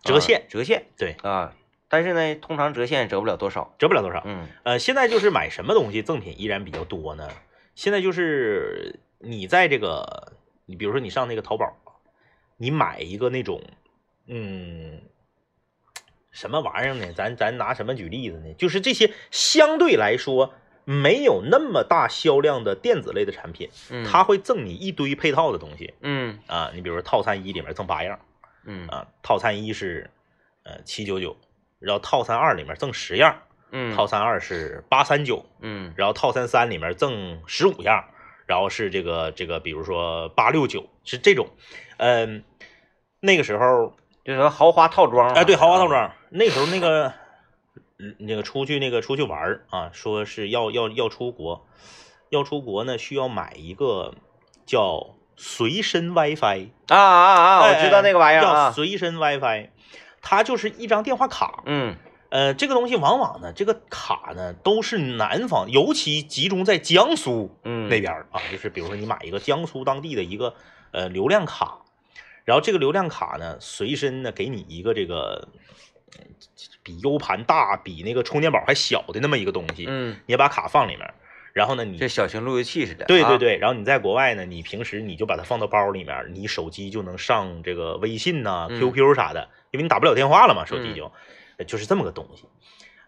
[0.03, 1.55] 折现啊折现对，啊。
[1.89, 3.73] 但是呢，通常折现折不了多少。
[3.79, 4.21] 折不了多少。
[4.25, 7.27] 嗯呃，现在就是买什么东西赠品依然比较多呢？
[7.73, 10.33] 现在就是你在这个，
[10.67, 11.65] 你比如说你上那个淘宝，
[12.57, 13.61] 你买一个那种，
[14.27, 15.01] 嗯，
[16.31, 17.11] 什么玩意儿呢？
[17.13, 18.53] 咱咱拿什么举例子呢？
[18.53, 20.53] 就是这些相对来说
[20.85, 25.93] 没有那么大销量的电子类的产品，嗯，它会赠你一堆配套的东西。
[26.01, 26.39] 嗯。
[26.47, 26.71] 啊。
[26.73, 28.19] 你比如说套餐一里面赠八样
[28.65, 28.87] 嗯。
[28.87, 30.09] 啊，套餐一是
[30.63, 31.37] 呃七九九，
[31.79, 33.41] 然后套餐二里面赠十样，
[33.71, 35.45] 嗯套餐二是八三九。
[35.59, 38.03] 嗯然后套餐三里面赠十五样，
[38.45, 41.47] 然后是这个这个，比如说八六九是这种，
[41.97, 42.43] 嗯，
[43.19, 47.13] 那个时候，就是豪华套装哎，对，豪华套啊装，那时候那个嗯
[48.17, 51.67] 那个出去那个出去玩儿啊，说是要要要出国，
[52.29, 54.15] 要出国呢需要买一个
[54.65, 57.59] 叫随身 WiFi，啊啊啊！
[57.59, 58.71] 我哎知道那个玩意儿叫啊。
[58.71, 59.69] 随身 WiFi，
[60.21, 61.95] 它就是一张电话卡，嗯
[62.29, 70.55] 呃，这个东西往往呢，这个卡呢都是南方，尤其集中在江苏嗯那边儿啊，就是比如说你买一个江苏当地的一个
[70.91, 71.81] 呃流量卡，
[72.45, 75.49] 然后这个流量卡呢随身呢给你一个这个
[76.17, 76.23] 呃
[76.83, 81.13] 比 U 盘大、比那个充电宝还小的那么一个东西，嗯，你把卡放里面，
[81.53, 83.05] 然后呢你这小型路由器似的。
[83.05, 91.11] 啊对对，对，然后你在国外呢，你平时你就把它放到包里面，你手机就能上这个微信呐、嗯 QQ 啥的，因为你打不了电话了嘛，手机就，
[91.57, 92.45] 呃就是这么个东西。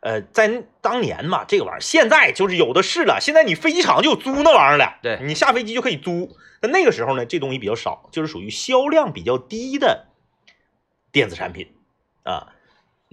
[0.01, 6.35] 呃，在当年嘛，这个玩意儿现在就是有的是了，现在你飞机场就有租那玩意儿了，对你下飞机就可以租。
[6.61, 10.07] 那那个时候呢，这东西比较少，就是属于销量比较低的
[11.11, 11.73] 电子产品
[12.23, 12.52] 啊。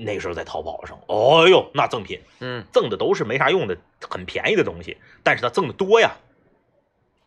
[0.04, 3.76] 那个时候在淘宝上，哦呦，那赠品嗯赠的都是没啥用的、
[4.08, 6.12] 很便宜的东西，但是它赠的多呀。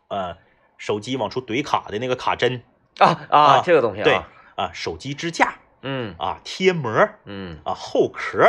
[0.08, 0.36] 呃，
[0.76, 2.62] 手机往出怼卡的那个卡针
[2.98, 4.04] 啊啊，啊这个东西啊。
[4.04, 4.20] 对
[4.56, 8.44] 啊，手机支架嗯啊，贴膜嗯，啊，后壳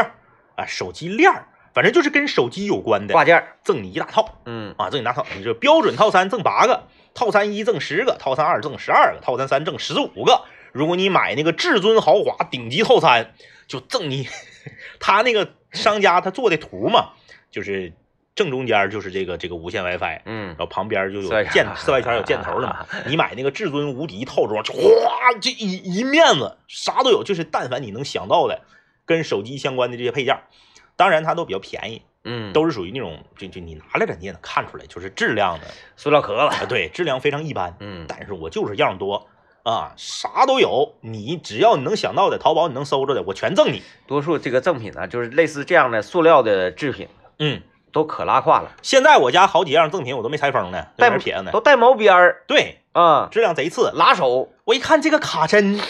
[0.56, 3.44] 啊，手机链儿，反正就是跟手机有关的，挂件。
[3.64, 5.26] 赠你一大套嗯啊，赠你一大套。
[5.36, 10.44] 你这标准套餐赠八个，套餐一赠十个，套餐二赠十二个，套餐三赠十五个。
[10.72, 13.34] 如果你买那个至尊豪华顶级套餐，
[13.67, 14.28] 就赠你
[14.99, 17.13] 他那个商家他做的图嘛，
[17.51, 17.93] 就是
[18.36, 22.86] 正中间就是这个这个无线 WiFi，嗯然后旁边就有箭四外圈有箭头的嘛。
[23.08, 28.62] 你买那个至尊无敌套装，就哗，这一一面子啥都有，就是但凡你能想到的
[29.06, 30.38] 跟手机相关的这些配件，
[30.95, 36.67] 当然它都比较便宜，嗯，都是属于那种就就你拿来了你也能看出来，就是质量的塑料壳啊，子。
[36.67, 37.78] 对，质量非常一般。
[37.80, 39.30] 嗯但是我就是样多
[39.65, 43.82] 啊，啥都有，你只要你能想到的，淘宝你能搜着的，我全赠你。
[44.06, 51.51] 多数这个赠品呢，就是类似这样的塑料的制品，嗯，都可拉胯了，现在我家好几样赠品我都没拆封呢，带那儿撇着呢。
[51.51, 53.91] 都带毛边儿对，啊，质量贼次。
[53.95, 54.49] 拉手。
[54.65, 55.82] 我一看这个卡针，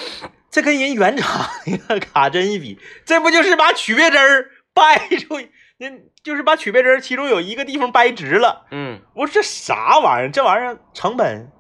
[0.50, 5.36] 这跟人原厂那个卡针一比，这不就是把曲别针儿掰出，
[5.80, 5.88] 那
[6.24, 8.68] 就是把曲别针儿其中有一个地方掰直了。
[8.72, 10.32] 嗯我说这啥玩意儿？
[10.32, 11.52] 这玩意儿成本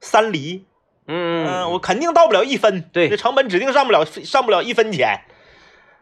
[0.00, 0.66] 三厘，
[1.08, 5.22] 嗯嗯、我肯定到不了一分，对这成本指定上不了上不了一分钱。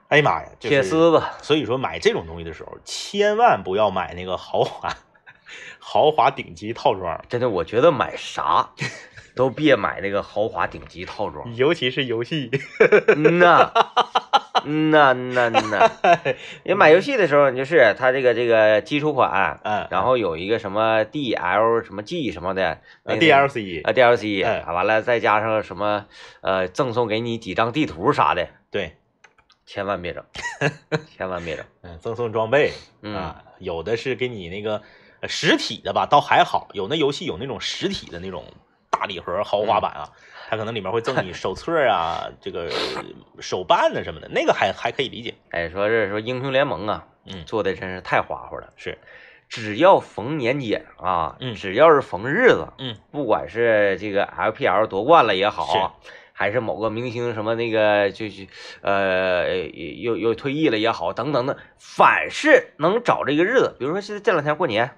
[0.08, 1.22] 哎呀妈呀，铁丝子。
[1.42, 4.94] 所以说买这种东西的时候，千万不要买那个豪华
[5.80, 8.70] 豪华顶级套装，真的，我觉得买啥
[9.34, 11.50] 都别买那个豪华顶级套装。
[11.54, 12.50] 尤其是游戏。
[13.08, 13.72] 嗯呐，
[14.66, 15.90] 嗯呐嗯呐嗯呐。
[16.64, 26.06] 你买游戏的时候，你就是它这个这个基础款，嗯，然后有一个什么 DL 什么 G 什么的 DLC，啊 DLC，完了再加上什么
[26.42, 28.96] 呃赠送给你几张地图啥的，对，
[29.64, 30.24] 千万别整，
[31.16, 31.64] 千万别整。
[31.82, 32.72] 嗯，赠送装备。
[33.02, 33.14] 嗯。
[33.14, 34.82] 啊，有的是给你那个
[35.20, 38.44] 呃实体的吧，倒还好，有那游戏有那种实体的那种
[38.90, 40.10] 大礼盒豪华版啊，
[40.48, 42.70] 它可能里面会赠你手册啊，这个
[43.40, 48.72] 手办啊什么的，那个还还可以理解，哎，说这说英雄联盟啊，嗯做的真是太花花了。
[48.76, 48.98] 是，
[49.48, 56.00] 只要逢年节啊，嗯只要是逢日子，嗯，不管是这个 LPL 夺冠了也好，
[56.32, 58.46] 还是某个明星什么那个就是
[58.82, 64.96] 呃又又退役了也好，等等的，凡是能找这个日子，比如说现在这两天过年，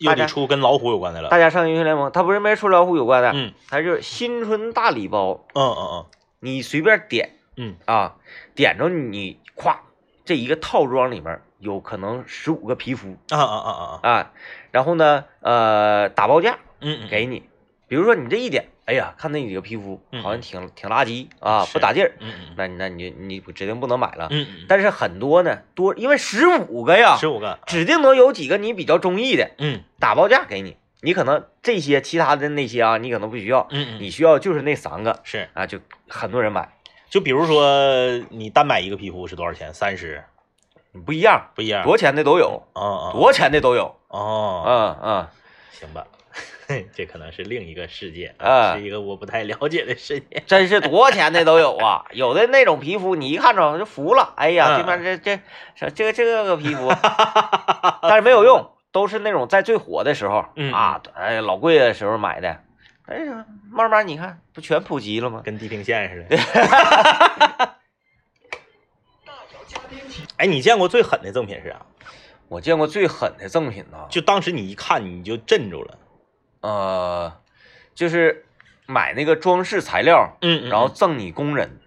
[0.00, 1.28] 又得出跟老虎有关的了。
[1.28, 3.52] 大家上英雄联盟，他不是没出老虎有关的，嗯。
[3.68, 6.06] 他就是新春大礼包，嗯嗯嗯。
[6.40, 7.76] 你随便点嗯。
[7.84, 8.16] 啊，
[8.54, 9.76] 点着你咵，
[10.24, 13.08] 这一个套装里面有可能十五个皮肤。
[13.30, 14.00] 嗯啊啊啊啊。
[14.02, 14.10] 啊！
[14.10, 14.32] 啊，
[14.70, 17.42] 然后呢，呃，打包价嗯嗯，给你，
[17.86, 24.26] 比如说你这一点，哎呀，看那几个皮肤嗯好像挺挺垃圾啊，不打劲儿，嗯嗯那你那你你指定不能买了。
[24.30, 30.76] 嗯嗯，但是很多呢，多因为十五个呀，十五个，指定能有几个你比较中意的，嗯打包价给你。
[31.02, 36.68] 你可能这些其他的那些啊，你可能不需要，嗯嗯，你需要就是那三个是啊，就很多人买，
[37.08, 39.72] 就比如说你单买一个皮肤是多少钱？
[39.72, 40.24] 三十，
[41.06, 41.84] 不一样，不一样。
[41.84, 45.28] 多钱的都有，啊啊多钱的都有，哦，嗯嗯，
[45.72, 46.06] 行吧，
[46.92, 50.42] 这可能是另一个世界，啊是一个我不太了解的世界。
[50.48, 55.40] 真是多少钱的都有啊，有的那种皮肤你一看着就服了，哎呀，嗯这边这这
[55.74, 56.88] 这这个这个皮肤，
[58.02, 62.60] 但是没有用，都是那种在最火的时候嗯啊，哎老贵的时候买的，
[63.06, 65.42] 哎呀，慢慢你看不全普及了吗？
[65.44, 66.36] 跟地平线似的。
[70.36, 71.84] 哎，你见过最狠的赠品是啥？
[72.48, 75.98] 我见过最狠的赠品呢，就当时你一看你就镇住了。
[76.60, 77.32] 呃，
[77.94, 78.44] 就是
[78.86, 81.80] 买那个装饰材料，嗯然后赠你工人，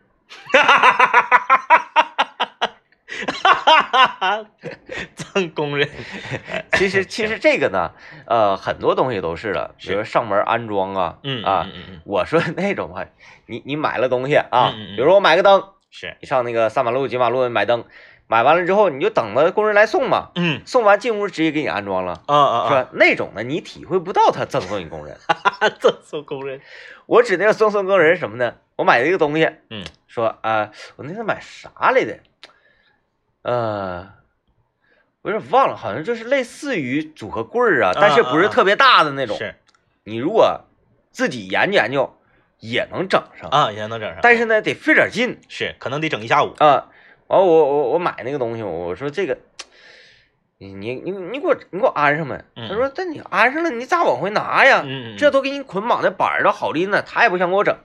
[0.53, 0.91] 哈哈
[3.41, 4.45] 哈哈哈
[5.15, 5.89] 赠工人。
[6.73, 7.91] 其实其实这个呢，
[8.25, 11.67] 呃，很多东西都是的，比如说上门安装啊，嗯啊，
[12.03, 13.05] 我说那种话，
[13.45, 17.85] 你你买了东西啊，比如说我买个灯，是，你上那个三马路、几马路买灯，
[18.27, 22.89] 买完了之后你就等着工人来送嘛，嗯送完进屋直接给你安装了，啊啊是吧？
[22.93, 25.17] 那种呢，你体会不到他赠送你工人。
[25.27, 26.61] 啊， 赠送工人。
[27.05, 28.55] 我指那个赠送工人什么呢？
[28.75, 32.19] 我买了一个东西，嗯，说啊、我那天买啥来的？
[33.43, 34.07] 呃，
[35.21, 39.37] 我有点忘了，好像就是类似于组合柜儿啊，但是不是特别大的那种。
[39.37, 39.55] 是
[40.05, 40.61] 你如果
[41.11, 42.17] 自己研究研究，
[42.59, 44.19] 也能整上，啊，也能整上。
[44.23, 46.53] 但是呢，得费点劲是可能得整一下午。
[46.57, 46.87] 啊。
[47.33, 49.37] 完、我我我买那个东西，我说这个，
[50.57, 52.45] 你你你你给我你给我安上呗。
[52.55, 54.83] 嗯他说：“这你安上了，你咋往回拿呀？
[54.85, 57.75] 嗯，这都给你捆绑的板儿都好拎呢，他也不想给我整。”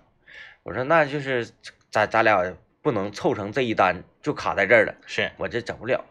[0.64, 1.48] 我说：“那就是
[1.90, 6.04] 咱咱俩不能凑成这一单就卡在这儿了，是，我这整不了。”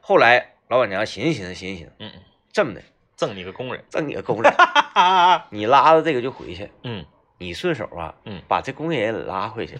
[0.00, 2.82] 后来老板娘寻思寻思寻思寻思，嗯嗯，这么的，
[3.16, 3.84] 赠你个工人。
[3.88, 4.52] 赠你个工人，
[4.94, 7.04] 啊，你拉着这个就回去，嗯
[7.38, 9.76] 你顺手啊，嗯把这工人也拉回去。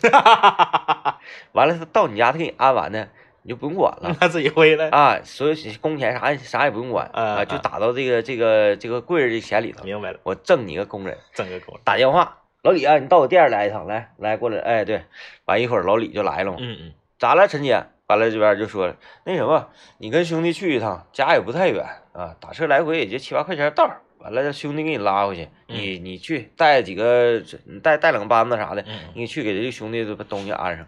[1.53, 3.09] 完了，他到你家，他给你安完呢，
[3.43, 4.15] 你就不用管了。
[4.21, 4.89] 他自己回来。
[4.91, 9.85] 啊，所有工钱啥啥也不用管嗯啊，就嗯打到这个这个这个柜儿的钱里头。
[9.85, 11.83] 明白了，我挣你个工人，挣个工人。
[11.85, 15.05] 打电话，老李啊，你到我店儿来一趟，来来过来，哎对，
[15.45, 17.85] 完一会儿老李就来了嘛，嗯嗯咋了陈姐？
[18.07, 19.69] 完了这边就说了那什么，
[19.99, 24.01] 你跟兄弟去一趟，家也不太远啊，打车来回也就七八块钱道儿。
[24.31, 30.87] 完了，兄弟给你拉回去，你你去带几个，你带带两个班子啥的，嗯你去给这个兄弟把东西安上。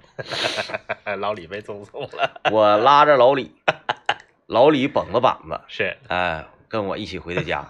[1.05, 2.41] 嗯，老李被赠送了。
[2.51, 3.55] 我拉着老李，
[4.47, 7.65] 老李绷着板子，是，哎，跟我一起回的家。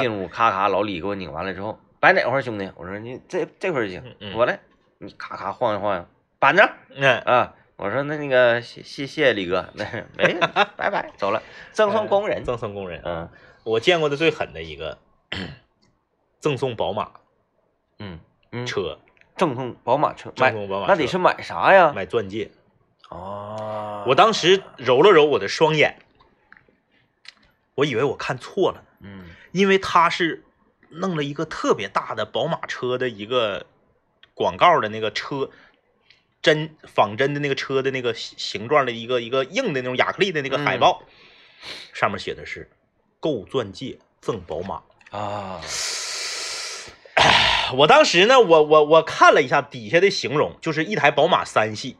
[0.00, 2.70] 进屋咔咔，老李给我拧完了之后，摆哪块儿兄弟？
[2.76, 4.02] 我说你这这块儿行
[4.34, 4.58] 我来，
[4.98, 6.06] 你咔咔晃悠晃悠，
[6.38, 7.54] 板正嗯，啊。
[7.76, 10.38] 我说那那个谢谢谢谢李哥，那是 没事，
[10.76, 12.44] 拜拜，走了，赠送工人。
[12.44, 13.02] 赠送工人。
[13.04, 13.28] 嗯
[13.64, 14.98] 我见过的最狠的一个，
[16.40, 17.12] 赠送宝马
[17.98, 18.20] 嗯
[18.52, 18.98] 嗯，车，
[19.36, 21.92] 赠送宝马车，买赠送宝马车，那得是买啥呀？
[21.94, 22.50] 买钻戒。
[23.08, 25.96] 哦，我当时揉了揉我的双眼，
[27.74, 29.26] 我以为我看错了，嗯。
[29.52, 30.42] 因为他是
[30.88, 33.66] 弄了一个特别大的宝马车的一个
[34.34, 35.48] 广告的那个车
[36.42, 41.04] 真仿真的那个车的那个形形状的一个一个硬的那种亚克力的那个海报，
[41.92, 42.68] 上面写的是
[43.20, 44.82] 购钻戒赠宝马。
[45.14, 45.60] 啊，
[47.78, 51.96] 我当时呢，我我我看了一下底下的形容，就是一台宝马三系，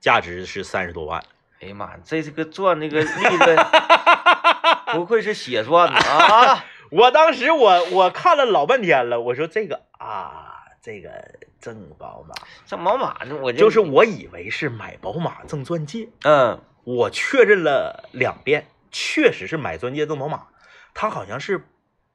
[0.00, 1.22] 价值是三十多万。
[1.60, 3.56] 哎呀妈，这这个钻那个利润，
[4.92, 6.64] 不愧是血钻呐啊！
[6.90, 11.10] 我当时我我看了老半天了，我说这个啊，这个
[11.60, 20.48] 赠宝马，赠宝马呢，我这就是我以为是买宝马赠钻戒，嗯我确认了两遍，确实是买钻戒赠宝马，
[20.92, 21.64] 他好像是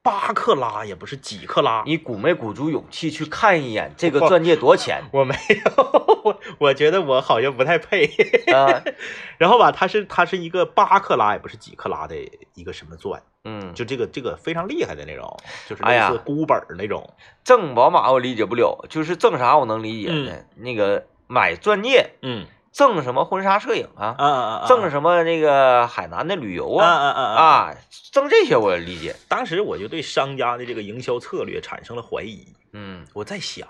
[0.02, 1.84] 八克拉，也不是几克拉。
[1.86, 8.06] 你鼓没鼓足勇气去看一眼这个钻戒多少钱 我没有，我 我觉得我好像不太配。
[8.52, 8.82] 啊？
[9.38, 12.16] 然后吧，它是它是一个八克拉，也不是几克拉的
[12.54, 15.36] 一个什么钻，嗯，就这个这个非常厉害的那种，
[15.68, 17.08] 就是哎呀类似孤本儿那种。
[17.44, 20.32] 赠宝马我理解不了，就是赠啥我能理解呢？
[20.56, 24.66] 那个买钻戒，嗯赠什么婚纱摄影啊，啊啊啊！
[24.66, 27.44] 赠什么那个海南的旅游啊啊啊啊啊！
[27.44, 27.76] 啊，
[28.10, 29.14] 赠这些我理解。
[29.28, 32.46] 当时我就对商家的这个营销策略产生了怀疑。
[32.72, 33.68] 嗯我在想，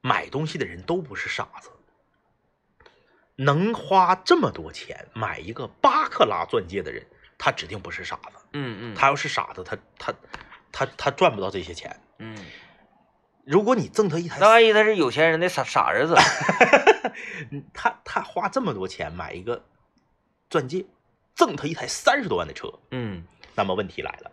[0.00, 1.70] 买东西的人都不是傻子，
[3.36, 7.06] 能花这么多钱买一个八克拉钻戒的人，
[7.38, 8.38] 他指定不是傻子。
[8.52, 10.12] 嗯嗯，他要是傻子，他他
[10.72, 11.94] 他他赚不到这些钱。
[12.18, 12.36] 嗯，
[13.46, 16.16] 如果你赠他一台，那万一他是有钱人的傻傻儿子，
[17.52, 19.64] 嗯 他他花这么多钱买一个
[20.50, 20.84] 钻戒，
[21.36, 23.24] 赠他一台三十多万的车，嗯
[23.54, 24.32] 那么问题来了，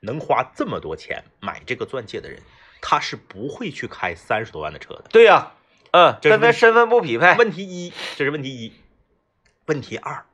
[0.00, 2.42] 能花这么多钱买这个钻戒的人，
[2.82, 5.04] 他是不会去开三十多万的车的。
[5.10, 5.52] 对呀、
[5.92, 7.36] 嗯，这跟他身份不匹配。
[7.36, 8.72] 问题一，这是问题一。
[9.66, 10.26] 问题二，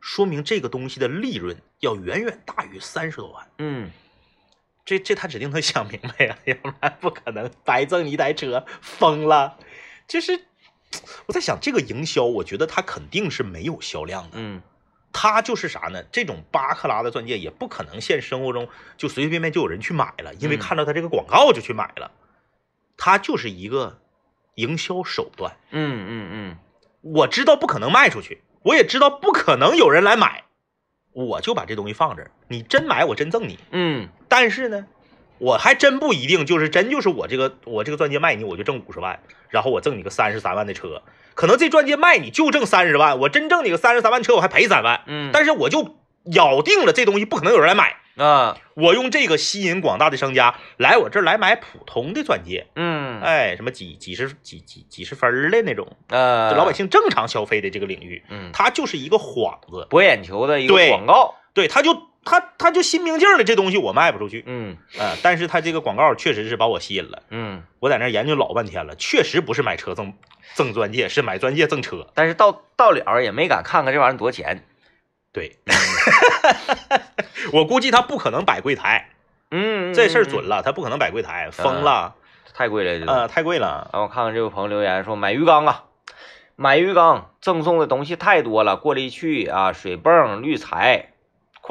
[0.00, 3.50] 说明这个东西的利润要远远大于三十多万。
[3.58, 3.90] 嗯
[4.84, 9.56] 这这他指定能想明白呀、 要不然不可能白赠你一台车，疯了。
[10.08, 10.46] 就是
[11.26, 14.30] 我在想，这个营销，我觉得他肯定是没有销量的。
[14.34, 14.62] 嗯
[15.14, 16.02] 它就是啥呢？
[16.10, 18.66] 这种八克拉的钻戒也不可能现实生活中
[18.96, 22.10] 就随随便便就有人去买了，因为嗯看到它这个广告就去买了。
[22.96, 24.00] 它就是一个
[24.54, 25.54] 营销手段。
[25.70, 26.58] 嗯嗯嗯
[27.02, 30.44] 我知道不可能卖出去，我也知道不可能有人来买，
[31.12, 32.30] 我就把这东西放这儿。
[32.48, 33.58] 你真买，我真赠你。
[33.70, 34.86] 嗯但是呢，
[35.36, 39.20] 我还真不一定就是真就是我这个我这个钻戒卖你，我就挣五十万，
[39.50, 41.02] 然后我挣你个三十三万的车。
[41.34, 45.02] 可能这钻戒卖你就挣三十万，我真挣你个三十三万车，我还赔三万。
[45.06, 45.98] 嗯，但是我就
[46.32, 61.34] 咬定了这东西不可能有人来买，啊我用这个吸引广大的商家来我这儿来买普通的钻戒，嗯哎，什么几几十几几几十分儿的那种，呃，就老百姓正常消费的这个领域，嗯它就是一个幌子，博眼球的一个广告。
[61.54, 61.94] 对，他就
[62.24, 64.76] 他他就心明镜儿的这东西我卖不出去，嗯。
[64.98, 70.14] 啊、但是他这个广告确实是把我吸引了，嗯，我在那儿研究老半天了，确实不是买车赠
[70.54, 74.64] 赠钻戒，是买钻戒赠车，但是到到了也没敢看看这玩意儿多少钱。
[75.32, 75.58] 对，
[77.52, 79.08] 我估计他不可能摆柜台，
[79.50, 82.14] 嗯，这事儿嗯准了，他不可能摆柜台，疯了，
[82.54, 83.28] 太贵了，这啊、个。
[83.28, 85.84] 太贵了，然后我看看这位朋友留言说，买鱼缸啊，
[86.54, 91.11] 买鱼缸赠送的东西太多了，过滤器啊、水泵、滤材（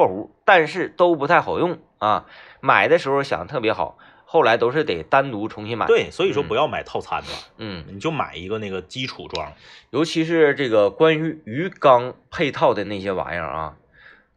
[0.02, 2.26] 括弧），但是都不太好用啊。
[2.60, 7.28] 买的时候想特别好，后来都是得单独重新买。，对，所以说嗯不要买套餐吧，
[7.58, 9.54] 嗯，你就买一个那个基础装，
[9.91, 13.76] 尤其是这个关于鱼缸配套的那些玩意儿啊，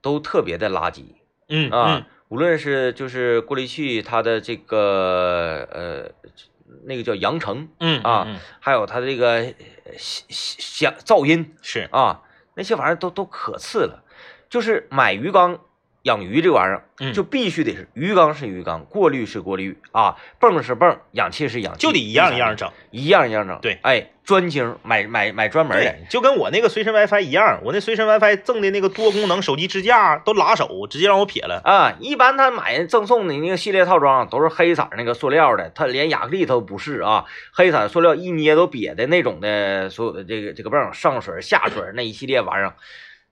[0.02, 1.04] 都特别的垃圾。
[1.48, 6.30] 嗯啊，无论是就是过滤器它的这个呃
[6.84, 12.22] 那个叫扬程，嗯啊嗯嗯还有它的这个呃响响噪音是，啊，
[12.54, 14.03] 那些玩意儿都都可次了。
[14.49, 15.59] 就是买鱼缸
[16.03, 22.70] 养鱼这玩意儿，嗯，就必须得是鱼缸是鱼缸，过滤是过滤啊，泵是泵，氧气是氧气，就得一样一样整。
[22.90, 23.59] 一样一样整。
[23.62, 25.82] 对哎，专精买买买专门的。
[25.82, 31.62] 对，就跟我那个随身 WiFi 一样，我那随身 WiFi 赠的那个多功能手机支架都拉手，直接让我撇了。
[31.64, 42.76] 啊，一般他买赠送的那个系列套装都是黑色那个塑料的，它连亚克力它都不是啊，黑色塑料一捏都瘪的那种的，所有的这个这个泵上水下水那一系列玩意儿，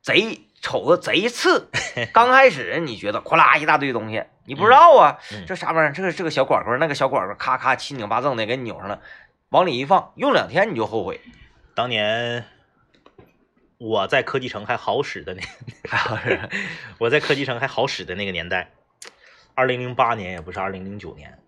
[0.01, 1.69] 贼瞅着贼次。
[2.15, 5.93] 刚开始你觉得哗啦一大堆东西，你不知道啊，嗯这啥玩意儿？
[5.93, 9.03] 这个这个小管管那个小管管咔咔七拧八蹭的给你扭上了，
[9.51, 11.21] 往里一放，用两天你就后悔。
[11.75, 12.45] 当年
[13.79, 15.43] 我在科技城还好使的那，
[15.89, 16.41] 还好使，
[16.99, 18.71] 我在科技城还好使的那个年代，
[19.55, 21.39] 二零零八年也不是二零零九年，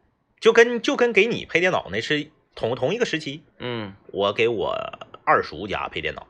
[0.40, 3.44] 就跟就跟给你配电脑那是同同一个时期。
[3.58, 4.76] 嗯我给我
[5.24, 6.26] 二叔家配电脑，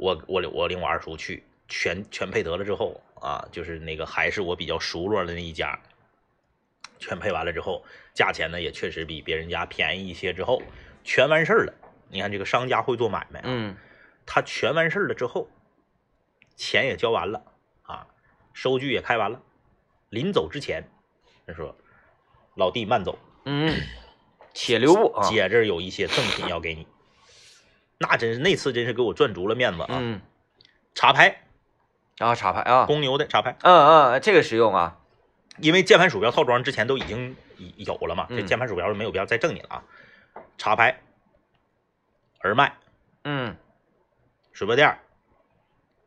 [0.00, 5.78] 我我我领我二叔去，全全配得了之后啊，就是那个还是我比较熟络的那一家，
[6.98, 7.84] 全配完了之后，
[8.14, 10.62] 价钱呢也确实比别人家便宜一些，之后
[11.04, 11.74] 全完事儿了。
[12.08, 13.76] 你看这个商家会做买卖啊，嗯
[14.24, 15.50] 他全完事儿了之后，
[16.56, 17.42] 钱也交完了
[17.82, 18.06] 啊，
[18.54, 19.42] 收据也开完了，
[20.08, 20.82] 临走之前，
[21.46, 21.76] 他说
[22.56, 23.76] ：“老弟慢走，嗯，
[24.54, 25.28] 且留步啊。
[25.28, 26.86] 姐这儿有一些赠品要给你。”
[28.02, 29.88] 那真是那次真是给我赚足了面子啊！
[29.90, 30.22] 嗯，
[30.94, 31.42] 茶拍，
[32.16, 34.96] 然后插牌啊，公牛的茶拍，嗯嗯，这个实用啊。
[35.58, 37.36] 因为键盘鼠标套装之前都已经
[37.76, 39.82] 有了嘛，这嗯键盘鼠标没有必要再赠你了啊。
[40.56, 41.02] 茶拍，
[42.42, 42.74] 耳麦，
[43.24, 43.54] 嗯
[44.54, 44.98] 鼠标垫，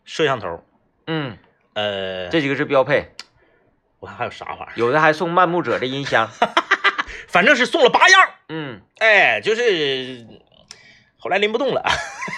[0.04, 0.66] 摄像头，
[1.06, 1.38] 嗯，
[1.74, 3.12] 呃，这几个是标配，
[4.00, 6.28] 我看还有啥玩意儿，有的还送漫步者的音箱。
[7.28, 8.30] 反正是送了八样。
[8.50, 10.26] 嗯，哎，就是
[11.24, 11.82] 后来拎不动了，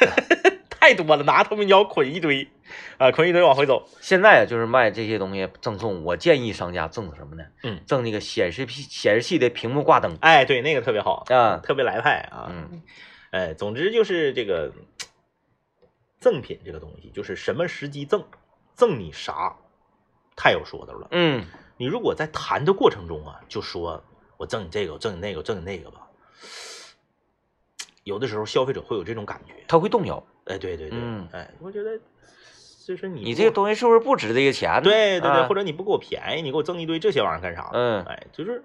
[0.70, 2.48] 太多了，拿透明胶捆一堆，
[3.00, 3.90] 啊，捆一堆往回走。
[4.00, 7.46] 现在就是卖这些东西赠送，我建议商家赠什么呢？
[7.64, 11.58] 嗯，赠那个显示器显示器的屏幕挂灯哎，对，那个特别好，啊。
[11.64, 12.46] 特别来派啊。
[12.52, 12.84] 嗯
[13.32, 14.72] 哎，总之就是这个
[16.20, 18.24] 赠品这个东西，就是什么时机赠，
[18.76, 19.56] 赠你啥，
[20.36, 21.08] 太有说头了。
[21.10, 24.04] 嗯你如果在谈的过程中啊，就说
[24.38, 26.08] 我赠你这个，我赠你那个，我赠你那个吧，
[28.06, 29.54] 有的时候消费者会有这种感觉。
[29.68, 30.24] 他会动摇。
[30.46, 32.00] 哎，对对对，嗯哎，我觉得
[32.86, 34.82] 就是你你这个东西是不是不值这个钱呢？
[34.82, 37.72] 对对对，啊或者你不给我便宜，你给我赠一堆这些玩意儿干啥？
[37.74, 38.64] 嗯哎，就是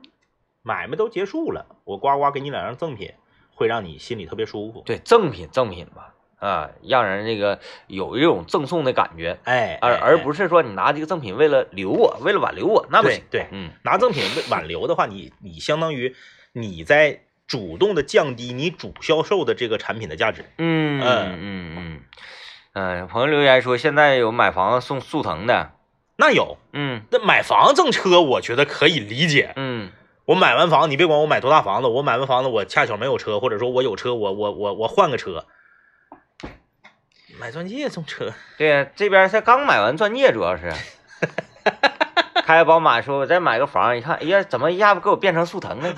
[0.62, 3.14] 买卖都结束了，我呱呱给你两样赠品，
[3.54, 4.82] 会让你心里特别舒服。
[4.84, 13.22] 对，赠品赠品吧，啊，让人这个有一种赠送的感觉，哎，而而不是是说你拿这个赠品为了留我，为了挽留我，那不行。
[13.30, 16.14] 对，嗯拿赠品挽留的话，你你相当于
[16.52, 20.44] 你在主动的降低你主销售的这个产品的价值。
[20.56, 22.00] 嗯嗯嗯嗯
[22.74, 25.72] 嗯，朋友留言说现在有买房子送速腾的，
[26.16, 29.52] 那有，嗯那买房赠车，我觉得可以理解。
[29.56, 29.90] 嗯
[30.26, 35.44] 我买完房，你别管我买多大房子，我买完房子我恰巧没有车，或者说我有车，我我我我换个车。
[37.40, 40.72] 买钻戒送车，对呀，这边才刚买完钻戒，主要是。
[42.44, 45.92] 开宝马说，我再买个房，一看，哎呀，怎么一下子给我变成速腾了？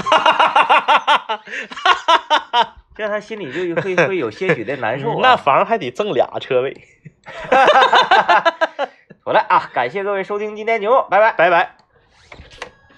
[2.94, 5.18] 这他心里就会会有些许的难受、啊。
[5.22, 6.76] 那房还得赠俩车位。
[9.24, 11.32] 好了啊，感谢各位收听今天节目，拜拜。
[11.32, 11.81] 拜拜。